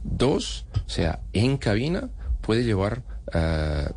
[0.02, 3.92] Dos, o sea, en cabina puede llevar ah,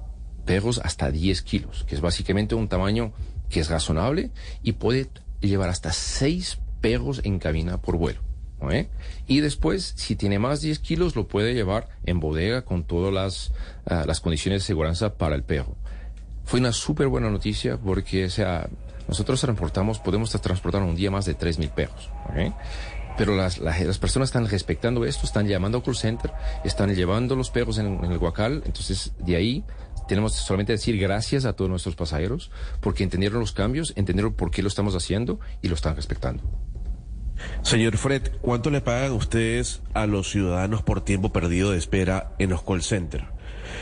[0.44, 3.12] perros hasta 10 kilos, que es básicamente un tamaño
[3.48, 4.32] que es razonable
[4.64, 5.08] y puede
[5.40, 8.31] llevar hasta 6 perros en cabina por vuelo.
[8.70, 8.88] ¿Eh?
[9.26, 13.52] Y después, si tiene más 10 kilos, lo puede llevar en bodega con todas las,
[13.86, 15.76] ah, las condiciones de seguridad para el perro.
[16.44, 18.68] Fue una súper buena noticia porque, o sea,
[19.08, 22.10] nosotros transportamos, podemos transportar un día más de 3.000 perros.
[23.16, 23.58] Pero las
[23.98, 26.32] personas están respetando esto, están llamando a call center,
[26.64, 28.62] están llevando los perros en, en el guacal.
[28.64, 29.64] Entonces, de ahí
[30.08, 32.50] tenemos solamente decir gracias a todos nuestros pasajeros
[32.80, 36.42] porque entendieron los cambios, entendieron por qué lo estamos haciendo y lo están respetando.
[37.62, 42.50] Señor Fred, ¿cuánto le pagan ustedes a los ciudadanos por tiempo perdido de espera en
[42.50, 43.24] los call centers?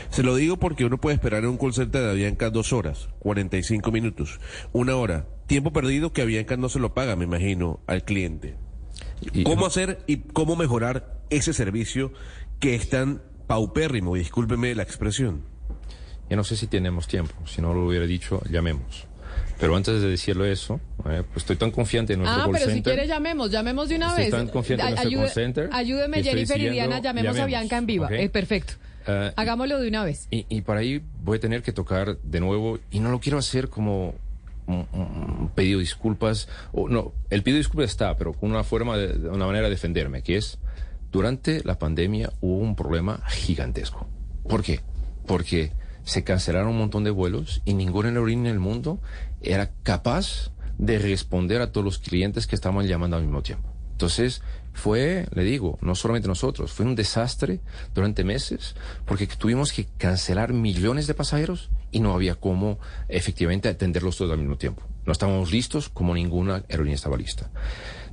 [0.09, 3.09] Se lo digo porque uno puede esperar en un call center de Avianca dos horas,
[3.19, 4.39] 45 minutos,
[4.71, 5.25] una hora.
[5.47, 8.55] Tiempo perdido que Avianca no se lo paga, me imagino, al cliente.
[9.43, 12.11] ¿Cómo hacer y cómo mejorar ese servicio
[12.59, 14.15] que es tan paupérrimo?
[14.15, 15.43] Discúlpeme la expresión.
[16.29, 19.07] Yo no sé si tenemos tiempo, si no lo hubiera dicho, llamemos.
[19.61, 22.65] Pero antes de decirlo eso, eh, pues estoy tan confiante en nuestro Ah, call pero
[22.65, 22.93] si center.
[22.95, 24.31] quiere llamemos, llamemos de una Estoy vez.
[24.31, 27.77] tan confiante en nuestro call center Ayúdeme estoy Jennifer y Diana, llamemos, a llamemos, Bianca
[27.77, 28.07] en viva.
[28.07, 28.11] ¿ok?
[28.13, 28.73] Eh, perfecto.
[29.07, 30.27] Eh, Hagámoslo de una vez.
[30.31, 33.37] Y, y para ahí voy a tener que tocar de nuevo, y no lo quiero
[33.37, 34.15] hacer como
[34.67, 38.63] un, un pedido de disculpas, o no, el pedido de disculpas está, pero con una
[38.63, 40.57] forma, de, de una manera de defenderme, que es,
[41.11, 44.07] durante la pandemia hubo un problema gigantesco,
[44.47, 44.79] ¿Por qué?
[45.27, 45.71] Porque
[46.03, 48.99] se cancelaron un montón de vuelos y ninguna aerolínea en el mundo
[49.41, 53.69] era capaz de responder a todos los clientes que estaban llamando al mismo tiempo.
[53.91, 54.41] Entonces,
[54.73, 57.59] fue, le digo, no solamente nosotros, fue un desastre
[57.93, 58.75] durante meses
[59.05, 62.79] porque tuvimos que cancelar millones de pasajeros y no había cómo
[63.09, 64.81] efectivamente atenderlos todos al mismo tiempo.
[65.05, 67.51] No estábamos listos como ninguna aerolínea estaba lista.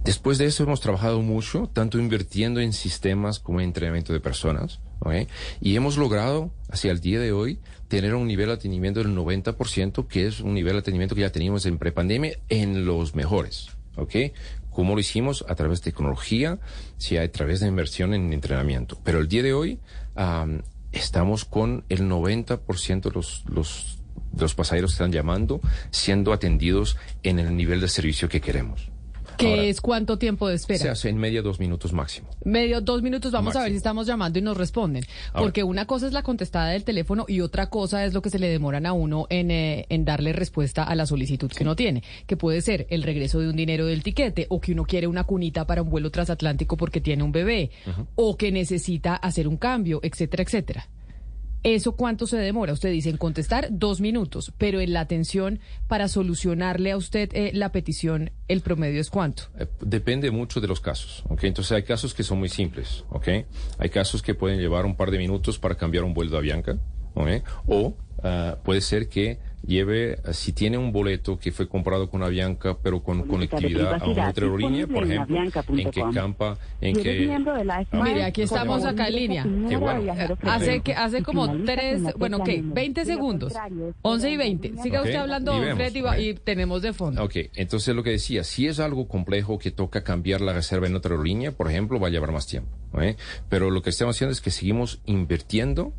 [0.05, 4.81] Después de eso hemos trabajado mucho, tanto invirtiendo en sistemas como en entrenamiento de personas,
[5.61, 10.07] y hemos logrado, hacia el día de hoy, tener un nivel de atendimiento del 90%,
[10.07, 13.71] que es un nivel de atendimiento que ya teníamos en prepandemia en los mejores.
[13.97, 14.15] ¿ok?
[14.71, 15.45] ¿Cómo lo hicimos?
[15.49, 16.59] A través de tecnología,
[16.99, 18.99] sí, a través de inversión en entrenamiento.
[19.03, 19.81] Pero el día de hoy
[20.15, 23.99] am, estamos con el 90% de los, los,
[24.37, 28.91] los pasajeros que están llamando siendo atendidos en el nivel de servicio que queremos.
[29.39, 30.81] ¿Qué Ahora, es cuánto tiempo de espera?
[30.81, 32.29] Se hace en media dos minutos máximo.
[32.45, 35.05] Medio, dos minutos, vamos a ver si estamos llamando y nos responden.
[35.33, 35.45] Ahora.
[35.45, 38.41] Porque una cosa es la contestada del teléfono y otra cosa es lo que se
[38.41, 42.03] le demoran a uno en, eh, en darle respuesta a la solicitud que uno tiene,
[42.27, 45.23] que puede ser el regreso de un dinero del tiquete o que uno quiere una
[45.23, 47.71] cunita para un vuelo transatlántico porque tiene un bebé
[48.17, 50.89] o que necesita hacer un cambio, etcétera, etcétera.
[51.63, 52.73] ¿Eso cuánto se demora?
[52.73, 57.51] Usted dice en contestar dos minutos, pero en la atención para solucionarle a usted eh,
[57.55, 59.45] la petición, el promedio es cuánto?
[59.59, 61.45] Eh, Depende mucho de los casos, ¿ok?
[61.45, 63.29] Entonces hay casos que son muy simples, ¿ok?
[63.79, 66.79] Hay casos que pueden llevar un par de minutos para cambiar un vuelo de Avianca,
[67.15, 67.29] ¿ok?
[67.67, 69.39] O ah, puede ser que
[69.69, 74.07] lleve, ah, si tiene un boleto que fue comprado con Avianca, pero con conectividad a
[74.09, 77.39] una otra aerolínea, por ejemplo, en que campa, en que...
[77.93, 79.47] Mire, aquí estamos acá en línea.
[79.79, 80.13] Bueno.
[80.43, 82.63] Hace que hace como tres, bueno, ¿qué?
[82.65, 83.53] 20 segundos.
[84.03, 84.73] 11 y 20.
[84.83, 87.23] Siga usted hablando, y don vemos, Fred, y, va- y tenemos de fondo.
[87.23, 90.97] Ok, entonces lo que decía, si es algo complejo que toca cambiar la reserva en
[90.97, 92.71] otra aerolínea, por ejemplo, va a llevar más tiempo.
[93.01, 93.17] ¿eh?
[93.49, 95.93] Pero lo que estamos haciendo es que seguimos invirtiendo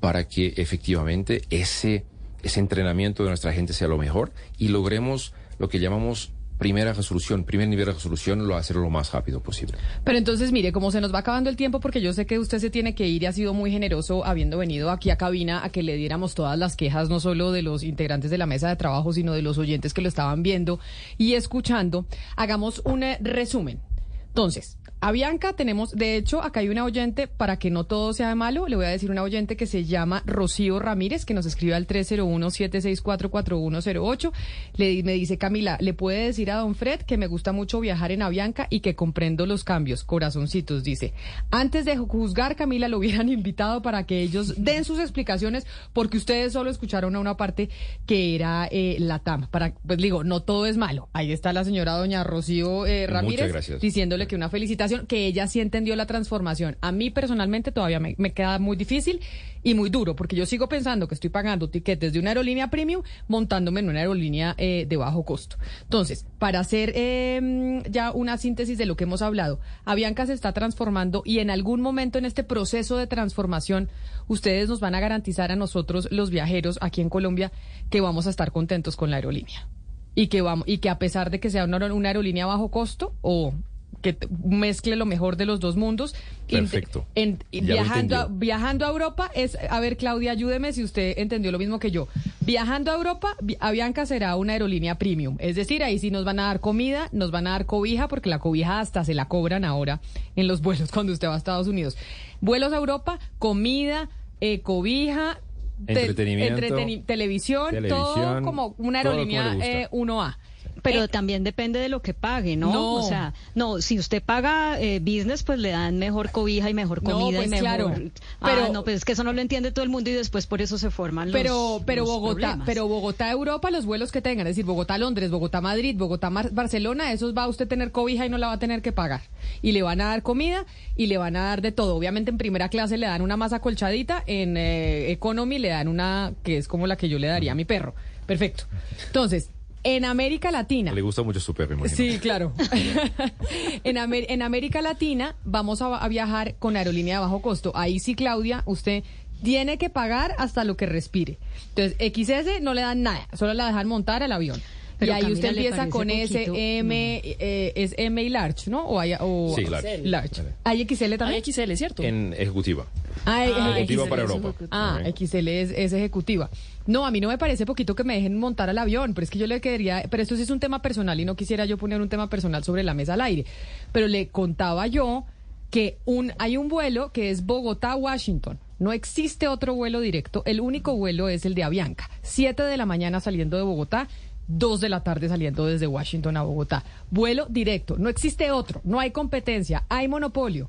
[0.00, 2.06] para que efectivamente ese,
[2.42, 7.44] ese entrenamiento de nuestra gente sea lo mejor y logremos lo que llamamos primera resolución,
[7.44, 9.78] primer nivel de resolución, lo hacerlo lo más rápido posible.
[10.04, 12.58] Pero entonces, mire, como se nos va acabando el tiempo, porque yo sé que usted
[12.58, 15.70] se tiene que ir y ha sido muy generoso habiendo venido aquí a cabina a
[15.70, 18.76] que le diéramos todas las quejas, no solo de los integrantes de la mesa de
[18.76, 20.78] trabajo, sino de los oyentes que lo estaban viendo
[21.16, 22.04] y escuchando.
[22.36, 23.80] Hagamos un eh, resumen.
[24.28, 28.34] Entonces, a Bianca tenemos, de hecho, acá hay una oyente, para que no todo sea
[28.34, 31.74] malo, le voy a decir una oyente que se llama Rocío Ramírez, que nos escribe
[31.74, 34.30] al 301-764-4108.
[34.76, 38.12] Le, me dice, Camila, ¿le puede decir a don Fred que me gusta mucho viajar
[38.12, 40.04] en Avianca y que comprendo los cambios?
[40.04, 41.14] Corazoncitos, dice.
[41.50, 46.52] Antes de juzgar, Camila, lo hubieran invitado para que ellos den sus explicaciones, porque ustedes
[46.52, 47.70] solo escucharon a una parte
[48.04, 49.48] que era eh, la TAM.
[49.50, 51.08] Para, pues digo, no todo es malo.
[51.14, 55.60] Ahí está la señora doña Rocío eh, Ramírez diciéndole que una felicitación, que ella sí
[55.60, 56.76] entendió la transformación.
[56.80, 59.20] A mí personalmente todavía me, me queda muy difícil
[59.62, 63.02] y muy duro, porque yo sigo pensando que estoy pagando tiquetes de una aerolínea premium
[63.28, 65.56] montándome en una aerolínea eh, de bajo costo.
[65.82, 70.52] Entonces, para hacer eh, ya una síntesis de lo que hemos hablado, Avianca se está
[70.52, 73.88] transformando y en algún momento en este proceso de transformación,
[74.28, 77.52] ustedes nos van a garantizar a nosotros, los viajeros aquí en Colombia,
[77.90, 79.68] que vamos a estar contentos con la aerolínea
[80.14, 83.14] y que vamos y que a pesar de que sea una, una aerolínea bajo costo
[83.22, 83.54] o
[84.02, 86.14] que mezcle lo mejor de los dos mundos
[86.48, 87.06] Perfecto.
[87.14, 91.58] en- viajando a, viajando a Europa es a ver Claudia ayúdeme si usted entendió lo
[91.58, 92.08] mismo que yo
[92.40, 96.40] viajando a Europa Vi- Avianca será una aerolínea premium es decir ahí sí nos van
[96.40, 99.64] a dar comida nos van a dar cobija porque la cobija hasta se la cobran
[99.64, 100.00] ahora
[100.34, 101.98] en los vuelos cuando usted va a Estados Unidos
[102.40, 104.08] vuelos a Europa comida
[104.40, 105.40] eh, cobija
[105.86, 109.66] te- Entretenimiento, entreteni- televisión, todo como una como aerolínea gusta.
[109.82, 110.36] eh, 1A.
[110.82, 112.72] Pero también depende de lo que pague, ¿no?
[112.72, 112.94] No.
[112.94, 117.02] O sea, no, si usted paga eh, business, pues le dan mejor cobija y mejor
[117.02, 117.62] No, comida pues y mejor.
[117.62, 117.94] claro.
[118.40, 120.46] Ah, Pero- no, pues es que eso no lo entiende todo el mundo y después
[120.46, 121.40] por eso se forman los.
[121.40, 122.66] Pero, pero los Bogotá, problemas.
[122.66, 126.50] pero Bogotá, Europa, los vuelos que tengan, es decir, Bogotá, Londres, Bogotá, Madrid, Bogotá, Mar-
[126.52, 129.22] Barcelona, esos va a usted tener cobija y no la va a tener que pagar.
[129.62, 130.64] Y le van a dar comida
[130.96, 131.96] y le van a dar de todo.
[131.96, 136.32] Obviamente en primera clase le dan una más acolchadita, en eh, economy le dan una
[136.42, 137.94] que es como la que yo le daría a mi perro.
[138.26, 138.64] Perfecto.
[139.06, 139.50] Entonces,
[139.82, 140.92] en América Latina.
[140.92, 141.96] Le gusta mucho su perro, imagino.
[141.96, 142.52] Sí, claro.
[143.84, 147.72] en, Amer- en América Latina vamos a, a viajar con aerolínea de bajo costo.
[147.74, 149.02] Ahí sí, Claudia, usted
[149.42, 151.38] tiene que pagar hasta lo que respire.
[151.74, 154.60] Entonces, XS no le dan nada, solo la dejan montar al avión.
[155.00, 156.46] Pero, y ahí Camila, usted ¿le empieza con S?
[156.78, 158.84] M, eh, es M y large, ¿no?
[158.84, 159.64] O hay, o Sí,
[160.04, 160.42] large.
[160.62, 161.42] ¿Hay XL también?
[161.44, 162.02] Hay XL, ¿cierto?
[162.04, 162.84] En ejecutiva.
[163.26, 164.64] Ah, Ah, ejecutiva XL para es- Europa.
[164.70, 166.48] Ah, XL es, es ejecutiva.
[166.86, 169.30] No, a mí no me parece poquito que me dejen montar al avión, pero es
[169.30, 171.76] que yo le quería, pero esto sí es un tema personal y no quisiera yo
[171.78, 173.44] poner un tema personal sobre la mesa al aire.
[173.92, 175.24] Pero le contaba yo
[175.70, 180.42] que un hay un vuelo que es Bogotá-Washington No existe otro vuelo directo.
[180.46, 182.08] El único vuelo es el de Avianca.
[182.22, 184.08] 7 de la mañana saliendo de Bogotá.
[184.50, 186.84] 2 de la tarde saliendo desde Washington a Bogotá.
[187.10, 187.96] Vuelo directo.
[187.98, 188.80] No existe otro.
[188.84, 189.84] No hay competencia.
[189.88, 190.68] Hay monopolio.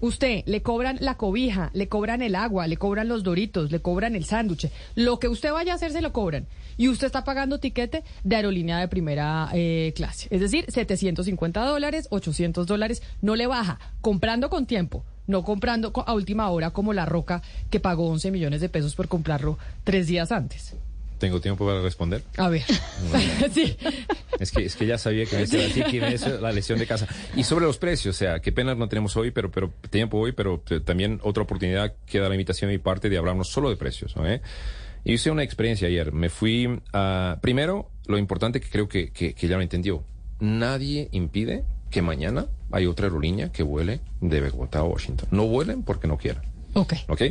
[0.00, 4.16] Usted le cobran la cobija, le cobran el agua, le cobran los doritos, le cobran
[4.16, 4.68] el sándwich.
[4.96, 6.46] Lo que usted vaya a hacer se lo cobran.
[6.76, 10.26] Y usted está pagando tiquete de aerolínea de primera eh, clase.
[10.30, 13.00] Es decir, 750 dólares, 800 dólares.
[13.20, 13.78] No le baja.
[14.00, 15.04] Comprando con tiempo.
[15.28, 18.96] No comprando co- a última hora como La Roca, que pagó 11 millones de pesos
[18.96, 20.74] por comprarlo tres días antes.
[21.22, 22.20] ¿Tengo tiempo para responder?
[22.36, 22.64] A ver.
[23.54, 23.76] sí.
[24.40, 26.80] Es que, es que ya sabía que me iba a decir que es la lección
[26.80, 27.06] de casa.
[27.36, 30.32] Y sobre los precios, o sea, qué pena no tenemos hoy, pero, pero tiempo hoy,
[30.32, 34.16] pero también otra oportunidad queda la invitación de mi parte de hablarnos solo de precios.
[34.16, 34.42] ¿no, eh?
[35.04, 36.10] Hice una experiencia ayer.
[36.10, 37.38] Me fui a...
[37.40, 40.02] Primero, lo importante que creo que, que, que ya lo entendió.
[40.40, 41.62] Nadie impide
[41.92, 45.28] que mañana hay otra aerolínea que vuele de Bogotá a Washington.
[45.30, 46.51] No vuelen porque no quieran.
[46.74, 46.94] Ok.
[47.08, 47.22] ¿ok?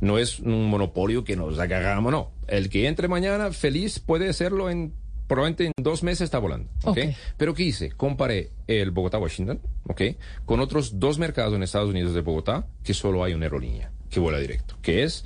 [0.00, 2.32] No es un monopolio que nos agarramos, no.
[2.46, 4.92] El que entre mañana feliz puede hacerlo en,
[5.26, 6.98] probablemente en dos meses está volando, ¿ok?
[6.98, 7.14] Ok.
[7.36, 7.90] Pero ¿qué hice?
[7.90, 10.02] Comparé el Bogotá-Washington, ¿ok?
[10.44, 14.20] Con otros dos mercados en Estados Unidos de Bogotá que solo hay una aerolínea que
[14.20, 15.24] vuela directo, que es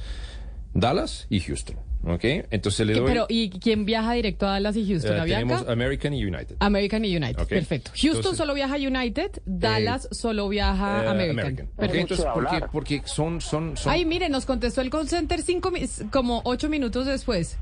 [0.74, 2.24] Dallas y Houston, ¿ok?
[2.50, 3.05] Entonces le doy...
[3.07, 5.16] Pero, ¿y quién viaja directo a Dallas y Houston?
[5.16, 5.46] eh, ¿Avianca?
[5.57, 6.57] tenemos American y United.
[6.61, 7.40] American y United.
[7.42, 7.48] Ok.
[7.48, 7.90] Perfecto.
[7.92, 11.53] Houston Entonces- solo viaja United, Dallas solo viaja Eh, American.
[11.53, 11.76] ¿ok?
[11.76, 12.14] Perfecto.
[12.14, 13.92] Entonces, porque, porque son, son, son...
[13.92, 17.57] Ay, mire, nos contestó el call center cinco, mi- como ocho minutos después.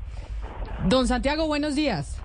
[0.87, 2.17] Don Santiago, buenos días.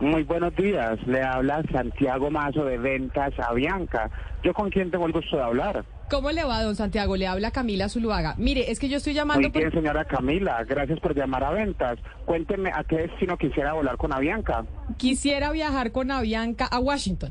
[0.00, 4.10] Muy buenos días, le habla Santiago Mazo de Ventas Avianca.
[4.42, 5.84] ¿Yo con quién tengo el gusto de hablar?
[6.08, 7.16] ¿Cómo le va, don Santiago?
[7.16, 8.34] Le habla Camila Zuluaga.
[8.38, 9.48] Mire, es que yo estoy llamando...
[9.50, 11.98] Muy bien, señora Camila, gracias por llamar a Ventas.
[12.24, 14.64] Cuénteme a qué destino quisiera volar con Avianca.
[14.96, 17.30] Quisiera viajar con Avianca a Washington.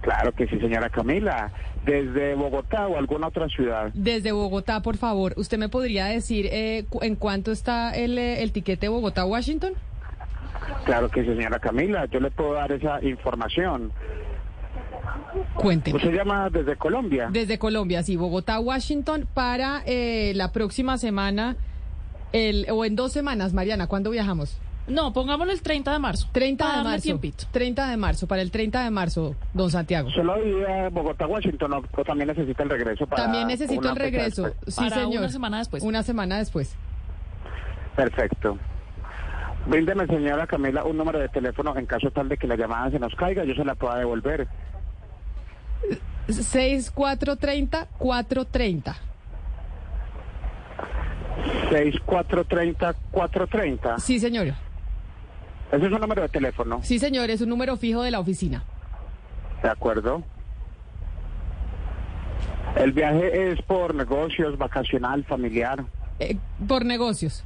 [0.00, 1.52] Claro que sí, señora Camila.
[1.84, 3.90] ¿Desde Bogotá o alguna otra ciudad?
[3.92, 5.34] Desde Bogotá, por favor.
[5.36, 9.74] ¿Usted me podría decir eh, cu- en cuánto está el, eh, el tiquete Bogotá-Washington?
[10.84, 12.06] Claro que sí, señora Camila.
[12.06, 13.92] Yo le puedo dar esa información.
[15.54, 15.96] Cuénteme.
[15.96, 17.28] ¿Usted llama desde Colombia?
[17.32, 21.56] Desde Colombia, sí, Bogotá, Washington, para eh, la próxima semana,
[22.32, 24.58] el, o en dos semanas, Mariana, ¿cuándo viajamos?
[24.88, 26.28] No, pongámoslo el 30 de marzo.
[26.32, 27.02] 30 Para de marzo.
[27.04, 27.44] tiempito.
[27.52, 30.10] 30 de marzo, para el 30 de marzo, don Santiago.
[30.10, 33.96] ¿Solo iría a Bogotá, Washington o, o también necesita el regreso para También necesito el
[33.96, 34.50] regreso.
[34.66, 35.20] Sí, Para señor.
[35.20, 35.82] una semana después.
[35.84, 36.76] Una semana después.
[37.94, 38.58] Perfecto.
[39.66, 42.98] Bríndeme, señora Camila, un número de teléfono en caso tal de que la llamada se
[42.98, 44.48] nos caiga, yo se la pueda devolver.
[46.28, 48.94] 6430-430.
[51.70, 53.98] 6430-430.
[53.98, 54.48] Sí, señor.
[55.72, 56.80] Ese es un número de teléfono.
[56.82, 58.62] Sí, señor, es un número fijo de la oficina.
[59.62, 60.22] De acuerdo.
[62.76, 65.84] El viaje es por negocios, vacacional, familiar.
[66.18, 66.36] Eh,
[66.66, 67.44] por negocios.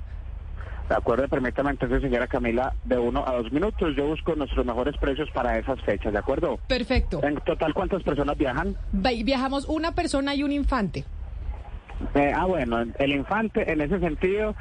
[0.88, 3.96] De acuerdo, permítame entonces, señora Camila, de uno a dos minutos.
[3.96, 6.58] Yo busco nuestros mejores precios para esas fechas, ¿de acuerdo?
[6.68, 7.20] Perfecto.
[7.24, 8.76] En total, ¿cuántas personas viajan?
[8.92, 11.04] Vi- Viajamos una persona y un infante.
[12.14, 14.54] Eh, ah, bueno, el infante en ese sentido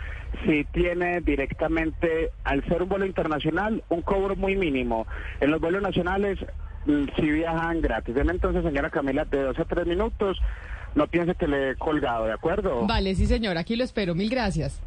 [0.48, 5.06] sí tiene directamente, al ser un vuelo internacional, un cobro muy mínimo.
[5.42, 6.40] En los vuelos nacionales
[6.88, 8.16] mm, sí viajan gratis.
[8.16, 10.40] Deme entonces, señora Camila, de dos a tres minutos.
[10.96, 12.88] No piense que le he colgado, ¿de acuerdo?
[12.88, 14.16] Vale, sí, señor, aquí lo espero.
[14.16, 14.82] Mil gracias.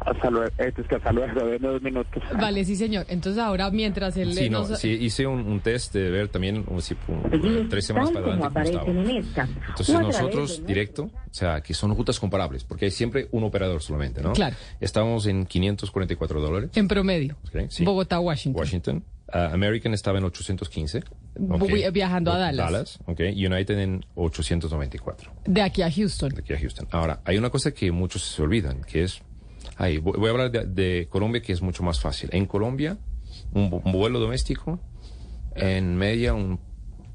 [0.00, 2.22] Hasta luego, eh, es que hasta luego, de dos minutos.
[2.38, 3.06] Vale, sí, señor.
[3.08, 6.64] Entonces ahora, mientras él Sí, no, nos- sí, hice un, un test de ver también
[6.68, 9.48] un, si- un- tres semanas para adelante cómo estaba.
[9.68, 14.20] Entonces nosotros directo, o sea, que son rutas comparables, porque hay siempre un operador solamente,
[14.22, 14.32] ¿no?
[14.32, 14.56] Claro.
[14.80, 16.70] Estábamos en 544 dólares.
[16.74, 17.36] En promedio.
[17.48, 17.70] ¿ok?
[17.70, 17.84] Sí.
[17.84, 18.60] Bogotá, Washington.
[18.60, 19.04] Washington.
[19.32, 21.02] Ah, American estaba en 815.
[21.48, 21.66] ¿ok?
[21.66, 22.70] Vi- viajando a Dallas.
[22.70, 23.20] Dallas, ok.
[23.34, 25.32] United en 894.
[25.46, 26.28] De aquí a Houston.
[26.30, 26.86] De aquí a Houston.
[26.90, 29.22] Ahora, hay una cosa que muchos se olvidan, que es...
[29.76, 32.30] Ay, voy a hablar de, de Colombia, que es mucho más fácil.
[32.32, 32.98] En Colombia,
[33.52, 34.80] un vuelo doméstico,
[35.54, 36.60] en media un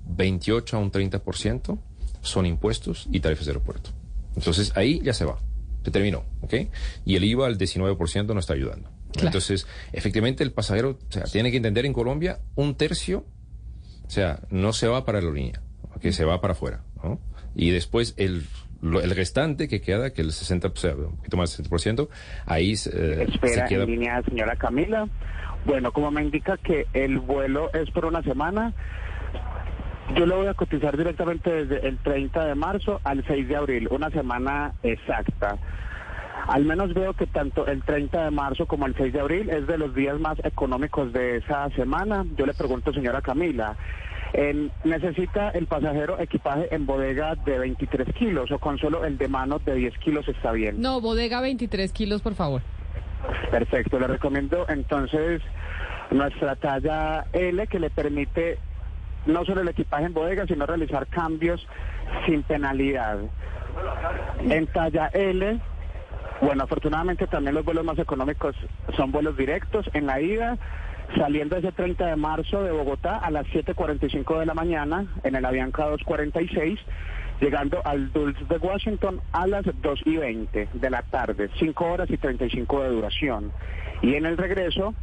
[0.10, 1.80] 28 a un 30%
[2.22, 3.92] son impuestos y tarifas de aeropuerto.
[4.36, 5.40] Entonces, ahí ya se va.
[5.84, 6.54] Se terminó, ¿ok?
[7.06, 8.90] Y el IVA al 19% no está ayudando.
[9.22, 13.26] Entonces, efectivamente, el pasajero o sea, tiene que entender en Colombia un tercio,
[14.06, 15.62] o sea, no se va para la línea,
[16.00, 17.20] que se va para afuera, ¿no?
[17.56, 18.46] Y después el,
[18.82, 22.10] lo- el restante que queda, que el 60, o sea, un poquito más del 60%,
[22.46, 23.84] ahí eh, se Espera queda...
[23.84, 25.08] en línea, señora Camila.
[25.66, 28.74] Bueno, como me indica que el vuelo es por una semana,
[30.16, 33.88] yo lo voy a cotizar directamente desde el 30 de marzo al 6 de abril,
[33.92, 35.58] una semana exacta.
[36.48, 39.68] Al menos veo que tanto el 30 de marzo como el 6 de abril es
[39.68, 42.26] de los días más económicos de esa semana.
[42.38, 43.76] Yo le pregunto, señora Camila,
[44.34, 49.28] En- necesita el pasajero equipaje en bodega de 23 kilos o con solo el de
[49.28, 50.80] mano de 10 kilos está bien.
[50.82, 52.62] No, bodega 23 kilos, por favor.
[53.52, 55.42] Perfecto, le recomiendo entonces
[56.12, 58.60] nuestra talla L que le permite
[59.26, 61.66] no solo el equipaje en bodega, sino realizar cambios
[62.26, 63.18] sin penalidad.
[64.50, 65.60] En talla L,
[66.42, 68.56] bueno, afortunadamente también los vuelos más económicos
[68.96, 69.90] son vuelos directos.
[69.94, 70.58] En la ida,
[71.18, 75.46] saliendo ese 30 de marzo de Bogotá a las 7.45 de la mañana en el
[75.46, 76.80] Avianca 246,
[77.42, 82.10] llegando al Dulce de Washington a las 2 y 20 de la tarde, 5 horas
[82.10, 83.52] y 35 de duración.
[84.02, 84.94] Y en el regreso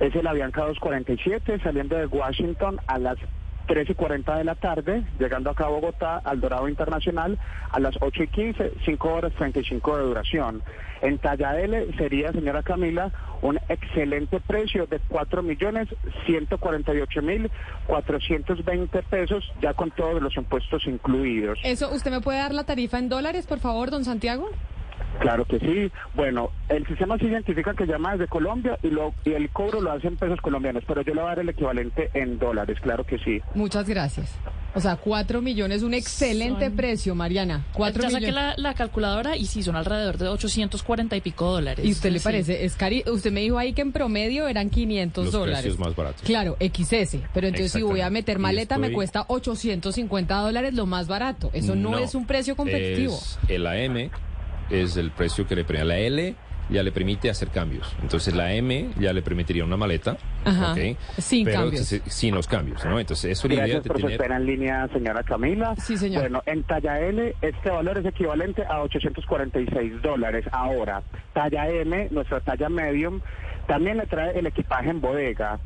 [0.00, 3.18] es el Avianca 247, saliendo de Washington a las
[3.66, 7.38] 3 y 40 de la tarde, llegando acá a Bogotá, al Dorado Internacional,
[7.70, 10.62] a las 8 y 15, 5 horas 35 de duración.
[11.04, 15.86] En talla L sería, señora Camila, un excelente precio de 4 millones
[16.24, 17.50] 148 mil
[17.86, 21.58] 420 pesos, ya con todos los impuestos incluidos.
[21.62, 24.48] Eso, ¿usted me puede dar la tarifa en dólares, por favor, don Santiago?
[25.20, 25.90] Claro que sí.
[26.14, 29.92] Bueno, el sistema se identifica que llama desde Colombia y, lo, y el cobro lo
[29.92, 33.04] hace en pesos colombianos, pero yo le voy a dar el equivalente en dólares, claro
[33.04, 33.40] que sí.
[33.54, 34.32] Muchas gracias.
[34.74, 37.64] O sea, 4 millones, un excelente Son- precio, Mariana.
[37.74, 38.56] 4 ya saqué millones.
[38.58, 41.84] la, la calculadora y sí, son alrededor de 840 y pico dólares.
[41.86, 42.24] ¿Y usted le Sí.
[42.24, 42.64] parece?
[42.64, 45.60] Es cari Usted me dijo ahí que en promedio eran 500 Los dólares.
[45.62, 46.22] precios más baratos.
[46.22, 47.20] Claro, XS.
[47.32, 51.50] Pero entonces si voy a meter maleta me cuesta 850 dólares lo más barato.
[51.52, 53.14] Eso no, es un precio competitivo.
[53.14, 54.10] Es el AM
[54.82, 55.84] es el precio que le permite.
[55.88, 56.34] La L
[56.70, 57.94] ya le permite hacer cambios.
[58.00, 60.16] Entonces la M ya le permitiría una maleta.
[60.44, 60.72] Ajá.
[60.72, 60.96] ¿ok?
[61.18, 61.84] Sin Pero cambios.
[61.86, 62.98] se- sin los cambios, ¿no?
[62.98, 64.12] Entonces eso es la idea de tener...
[64.12, 65.74] espera en línea, señora Camila.
[65.76, 66.22] Sí, señor.
[66.22, 70.44] Bueno, en talla L, este valor es equivalente a 846 dólares.
[70.52, 71.02] Ahora,
[71.34, 73.20] talla M, nuestra talla medium,
[73.66, 75.58] también le trae el equipaje en bodega.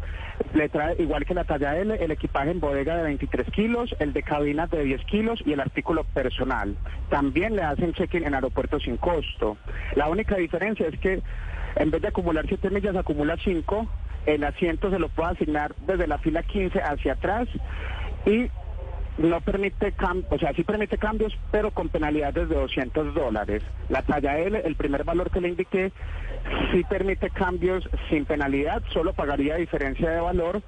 [0.55, 4.13] Le trae, igual que la talla L, el equipaje en bodega de 23 kilos, el
[4.13, 6.77] de cabina de 10 kilos y el artículo personal.
[7.11, 9.57] También le hacen check-in en aeropuertos sin costo.
[9.97, 11.23] La única diferencia es que
[11.77, 13.87] en vez de acumular 7 millas, acumula 5.
[14.27, 17.49] El asiento se lo puede asignar desde la fila 15 hacia atrás
[18.27, 18.51] y
[19.19, 19.93] no permite
[20.31, 23.63] o sea, sí permite cambios, pero con penalidades de 200 dólares.
[23.89, 25.93] La talla L, el primer valor que le indiqué,
[26.73, 30.63] sí permite cambios sin penalidad, solo pagaría diferencia de valor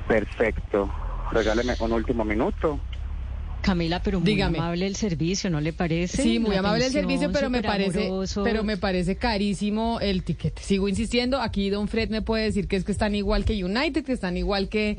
[0.06, 0.90] Perfecto.
[1.32, 2.78] Regáleme un último minuto.
[3.68, 4.58] Camila, pero muy Dígame.
[4.58, 6.22] amable el servicio, ¿no le parece?
[6.22, 8.10] Sí, muy La amable el servicio, pero me parece,
[8.42, 10.62] pero me parece carísimo el tiquete.
[10.62, 14.04] Sigo insistiendo, aquí Don Fred me puede decir que es que están igual que United,
[14.04, 14.96] que están igual que,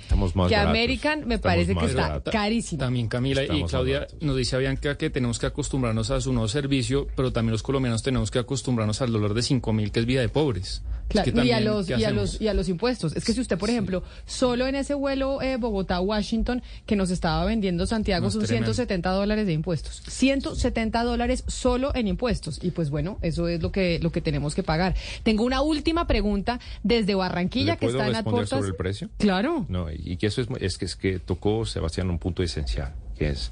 [0.47, 0.55] que.
[0.55, 2.31] American, me Estamos parece que está baratos.
[2.31, 2.79] carísimo.
[2.79, 6.47] También Camila y Estamos Claudia nos dice Bianca que tenemos que acostumbrarnos a su nuevo
[6.47, 10.05] servicio, pero también los colombianos tenemos que acostumbrarnos al dolor de 5 mil, que es
[10.05, 10.83] vida de pobres.
[11.09, 13.15] Es Claro, que y, a los, ¿qué y, a los, y a los impuestos.
[13.15, 17.45] Es que si usted, por ejemplo, solo en ese vuelo eh, Bogotá-Washington que nos estaba
[17.45, 18.73] vendiendo Santiago No, son tremendo.
[18.73, 20.03] 170 dólares de impuestos.
[20.07, 22.59] 170 dólares solo en impuestos.
[22.61, 24.95] Y pues bueno, eso es lo que, lo que tenemos que pagar.
[25.23, 29.09] Tengo una última pregunta desde Barranquilla ¿Le que está en responder sobre el precio?
[29.17, 29.65] Claro.
[29.69, 32.93] No, y y que eso es, es que es que tocó Sebastián un punto esencial,
[33.27, 33.51] es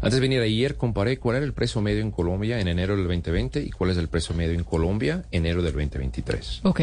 [0.00, 3.06] antes de venir ayer comparé cuál era el precio medio en Colombia en enero del
[3.06, 6.60] 2020 y cuál es el precio medio en Colombia enero del 2023.
[6.64, 6.80] Ok.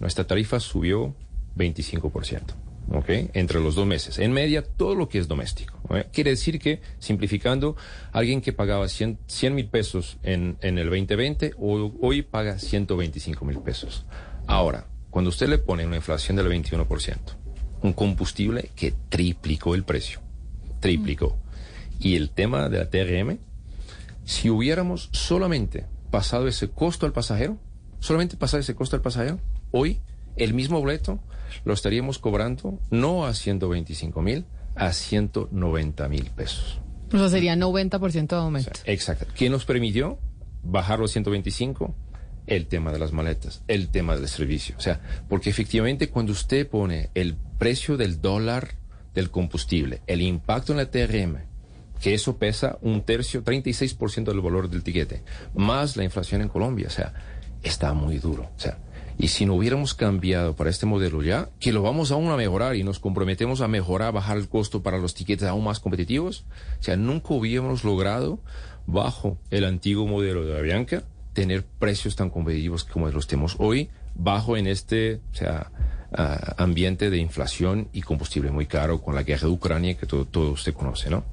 [0.00, 1.14] Nuestra tarifa subió
[1.56, 2.42] 25%.
[2.90, 3.08] ¿ok?
[3.34, 4.18] Entre los dos meses.
[4.18, 5.78] En media, todo lo que es doméstico.
[5.84, 6.06] ¿ok?
[6.12, 7.76] Quiere decir que, simplificando,
[8.10, 9.18] alguien que pagaba 100
[9.54, 14.04] mil pesos en, en, el 2020, hoy, hoy paga 125 mil pesos.
[14.46, 17.16] Ahora, cuando usted le pone una inflación del 21%,
[17.82, 20.20] un combustible que triplicó el precio,
[20.80, 21.38] triplicó,
[21.98, 23.38] y el tema de la TRM,
[24.24, 27.58] si hubiéramos solamente pasado ese costo al pasajero,
[28.00, 29.38] solamente pasado ese costo al pasajero,
[29.70, 30.00] hoy
[30.36, 31.20] el mismo boleto
[31.64, 36.80] lo estaríamos cobrando no a 125 mil, a 190 mil pesos.
[37.12, 38.70] O sea, sería 90% de aumento.
[38.72, 39.26] O sea, exacto.
[39.34, 40.18] ¿Qué nos permitió
[40.62, 41.94] bajar los 125?
[42.46, 44.74] El tema de las maletas, el tema del servicio.
[44.78, 48.74] O sea, porque efectivamente cuando usted pone el precio del dólar
[49.14, 51.51] del combustible, el impacto en la TRM,
[52.02, 55.22] que eso pesa un tercio, 36% del valor del tiquete,
[55.54, 57.14] más la inflación en Colombia, o sea,
[57.62, 58.50] está muy duro.
[58.56, 58.78] O sea,
[59.18, 62.74] y si no hubiéramos cambiado para este modelo ya, que lo vamos aún a mejorar
[62.74, 66.44] y nos comprometemos a mejorar, bajar el costo para los tiquetes aún más competitivos,
[66.80, 68.40] o sea, nunca hubiéramos logrado,
[68.84, 71.04] bajo el antiguo modelo de Avianca,
[71.34, 75.70] tener precios tan competitivos como los tenemos hoy, bajo en este, o sea,
[76.56, 80.50] ambiente de inflación y combustible muy caro con la guerra de Ucrania que todo, todo
[80.50, 81.24] usted conoce, ¿no?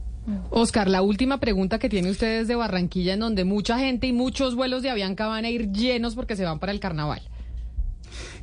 [0.49, 4.55] Oscar, la última pregunta que tiene usted de Barranquilla, en donde mucha gente y muchos
[4.55, 7.21] vuelos de Avianca van a ir llenos porque se van para el carnaval.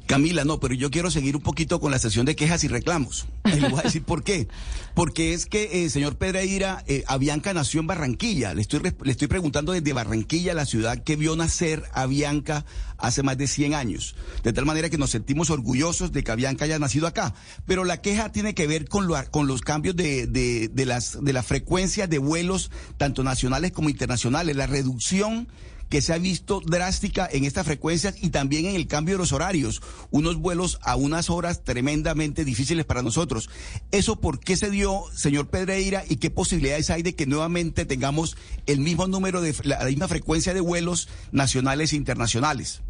[0.07, 3.27] Camila, no, pero yo quiero seguir un poquito con la sesión de quejas y reclamos.
[3.45, 4.49] Y le voy a decir por qué.
[4.95, 8.55] Porque es que, eh, señor Pedreira, eh, Avianca nació en Barranquilla.
[8.55, 12.65] Le estoy, le estoy preguntando desde Barranquilla, la ciudad que vio nacer Avianca
[12.99, 14.15] hace más de 100 años.
[14.43, 17.35] De tal manera que nos sentimos orgullosos de que Avianca haya nacido acá.
[17.67, 21.23] Pero la queja tiene que ver con, lo, con los cambios de, de, de, las,
[21.23, 25.49] de la frecuencia de vuelos, tanto nacionales como internacionales, la reducción
[25.89, 29.33] que se ha visto drástica en estas frecuencias y también en el cambio de los
[29.33, 29.83] horarios.
[30.11, 33.51] Unos vuelos a unas horas tremendamente difíciles para nosotros.
[33.91, 38.37] ¿Eso por qué se dio, señor Pedreira, y qué posibilidades hay de que nuevamente tengamos
[38.67, 42.83] el mismo número de, la, misma frecuencia de vuelos nacionales e internacionales?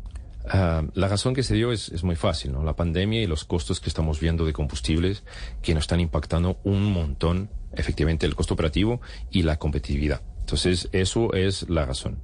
[0.45, 2.63] Uh, la razón que se dio es, es, muy fácil, ¿no?
[2.63, 5.25] La pandemia y los costos que estamos viendo de combustibles
[5.61, 9.01] que nos están impactando un montón, efectivamente, el costo operativo
[9.33, 10.23] y la competitividad.
[10.47, 12.19] Entonces, eso es la razón.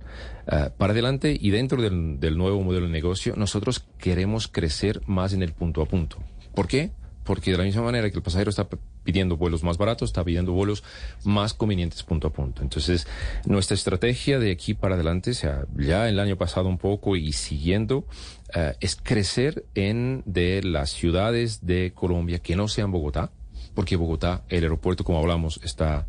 [0.47, 5.43] Uh, para adelante y dentro del, nuevo modelo de negocio, nosotros queremos crecer más en
[5.43, 6.19] el punto a punto.
[6.55, 6.90] ¿Por qué?
[7.24, 8.69] Porque de la misma manera que el pasajero está
[9.05, 10.82] pidiendo vuelos más baratos, está pidiendo vuelos
[11.24, 12.62] más convenientes punto a punto.
[12.62, 13.06] Entonces,
[13.47, 17.32] nuestra estrategia de aquí para adelante, o sea, ya el año pasado un poco y
[17.32, 23.31] siguiendo, uh, es crecer en de las ciudades de Colombia que no sean Bogotá,
[23.74, 26.06] porque Bogotá, el aeropuerto, como hablamos, está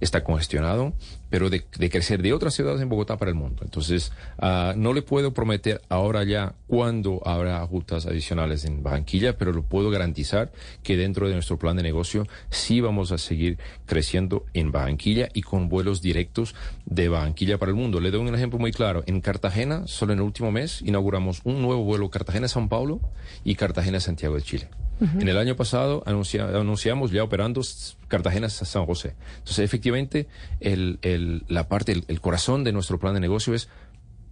[0.00, 0.94] está congestionado,
[1.28, 3.62] pero de, crecer de otras ciudades en Bogotá para el mundo.
[3.62, 9.52] Entonces, uh, no le puedo prometer ahora ya cuándo habrá rutas adicionales en Barranquilla, pero
[9.52, 10.50] lo puedo garantizar
[10.82, 15.42] que dentro de nuestro plan de negocio sí vamos a seguir creciendo en Barranquilla y
[15.42, 16.54] con vuelos directos
[16.86, 18.00] de Barranquilla para el mundo.
[18.00, 19.04] Le doy un ejemplo muy claro.
[19.06, 23.00] En Cartagena, solo en el último mes, inauguramos un nuevo vuelo Cartagena-San Paulo
[23.44, 24.79] y Cartagena-Santiago de Chile.
[25.00, 25.22] Uh -huh.
[25.22, 27.62] En el año pasado anuncia, anunciamos ya operando
[28.08, 29.14] Cartagena-San José.
[29.38, 30.28] Entonces, efectivamente,
[30.60, 33.68] el, el, la parte, el, el corazón de nuestro plan de negocio es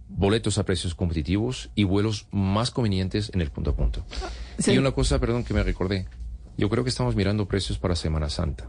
[0.09, 4.03] boletos a precios competitivos y vuelos más convenientes en el punto a punto.
[4.57, 4.73] Sí.
[4.73, 6.07] Y una cosa, perdón, que me recordé.
[6.57, 8.67] Yo creo que estamos mirando precios para Semana Santa.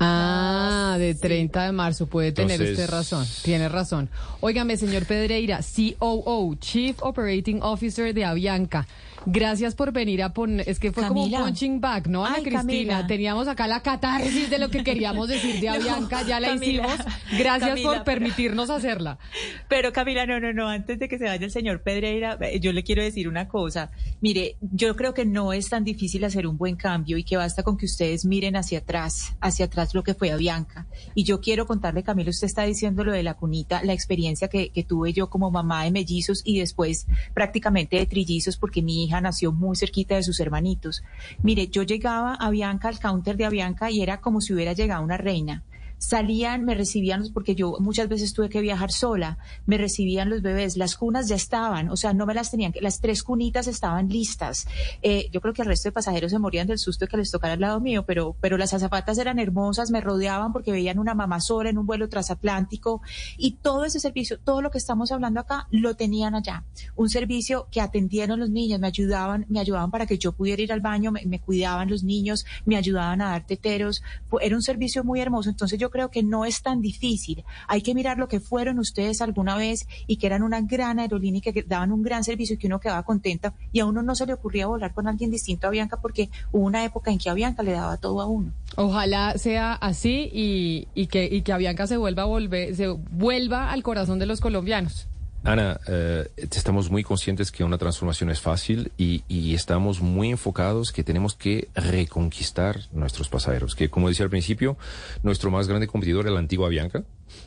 [0.00, 2.78] Ah, de 30 de marzo, puede tener Entonces...
[2.78, 4.10] usted razón, tiene razón.
[4.40, 5.60] Óigame, señor Pedreira,
[5.98, 8.86] COO, Chief Operating Officer de Avianca.
[9.26, 11.38] Gracias por venir a poner, es que fue Camila.
[11.38, 12.60] como punching back, ¿no, Ana Ay, Cristina?
[12.60, 13.06] Camila.
[13.06, 16.66] Teníamos acá la catarsis de lo que queríamos decir de No, Avianca, ya la Camila,
[16.94, 17.14] hicimos.
[17.38, 19.18] Gracias Camila, por pero- permitirnos hacerla.
[19.68, 22.72] Pero Camila, no, no, no, antes de que se vaya el señor Pedreira, eh, yo
[22.72, 23.90] le quiero decir una cosa.
[24.20, 27.62] Mire, yo creo que no es tan difícil hacer un buen cambio y que basta
[27.62, 30.86] con que ustedes miren hacia atrás, hacia atrás lo que fue Avianca.
[31.14, 34.68] Y yo quiero contarle, Camila, usted está diciendo lo de la cunita, la experiencia que,
[34.70, 39.13] que tuve yo como mamá de mellizos y después prácticamente de trillizos porque mi hija
[39.20, 41.02] nació muy cerquita de sus hermanitos.
[41.42, 45.02] Mire, yo llegaba a Avianca, al counter de Avianca y era como si hubiera llegado
[45.02, 45.62] una reina
[46.04, 50.76] salían, me recibían, porque yo muchas veces tuve que viajar sola, me recibían los bebés,
[50.76, 54.66] las cunas ya estaban, o sea, no me las tenían, las tres cunitas estaban listas.
[55.02, 57.30] Eh, yo creo que el resto de pasajeros se morían del susto de que les
[57.30, 61.14] tocara al lado mío, pero, pero las azafatas eran hermosas, me rodeaban porque veían una
[61.14, 63.00] mamá sola en un vuelo transatlántico
[63.38, 66.64] y todo ese servicio, todo lo que estamos hablando acá, lo tenían allá.
[66.96, 70.72] Un servicio que atendieron los niños, me ayudaban, me ayudaban para que yo pudiera ir
[70.72, 74.02] al baño, me, me cuidaban los niños, me ayudaban a dar teteros,
[74.40, 75.48] era un servicio muy hermoso.
[75.50, 77.44] Entonces yo creo que no es tan difícil.
[77.68, 81.38] Hay que mirar lo que fueron ustedes alguna vez y que eran una gran aerolínea
[81.38, 84.16] y que daban un gran servicio y que uno quedaba contenta y a uno no
[84.16, 87.30] se le ocurría volar con alguien distinto a Bianca porque hubo una época en que
[87.30, 88.50] a Bianca le daba todo a uno.
[88.74, 93.70] Ojalá sea así y, y que, y que Avianca se vuelva a volver, se vuelva
[93.70, 95.06] al corazón de los colombianos.
[95.44, 100.90] Ana, eh, estamos muy conscientes que una transformación es fácil y, y, estamos muy enfocados
[100.90, 103.74] que tenemos que reconquistar nuestros pasajeros.
[103.74, 104.78] Que, como decía al principio,
[105.22, 107.04] nuestro más grande competidor es la antigua Avianca,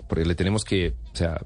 [0.08, 1.42] porque le tenemos que, o sea,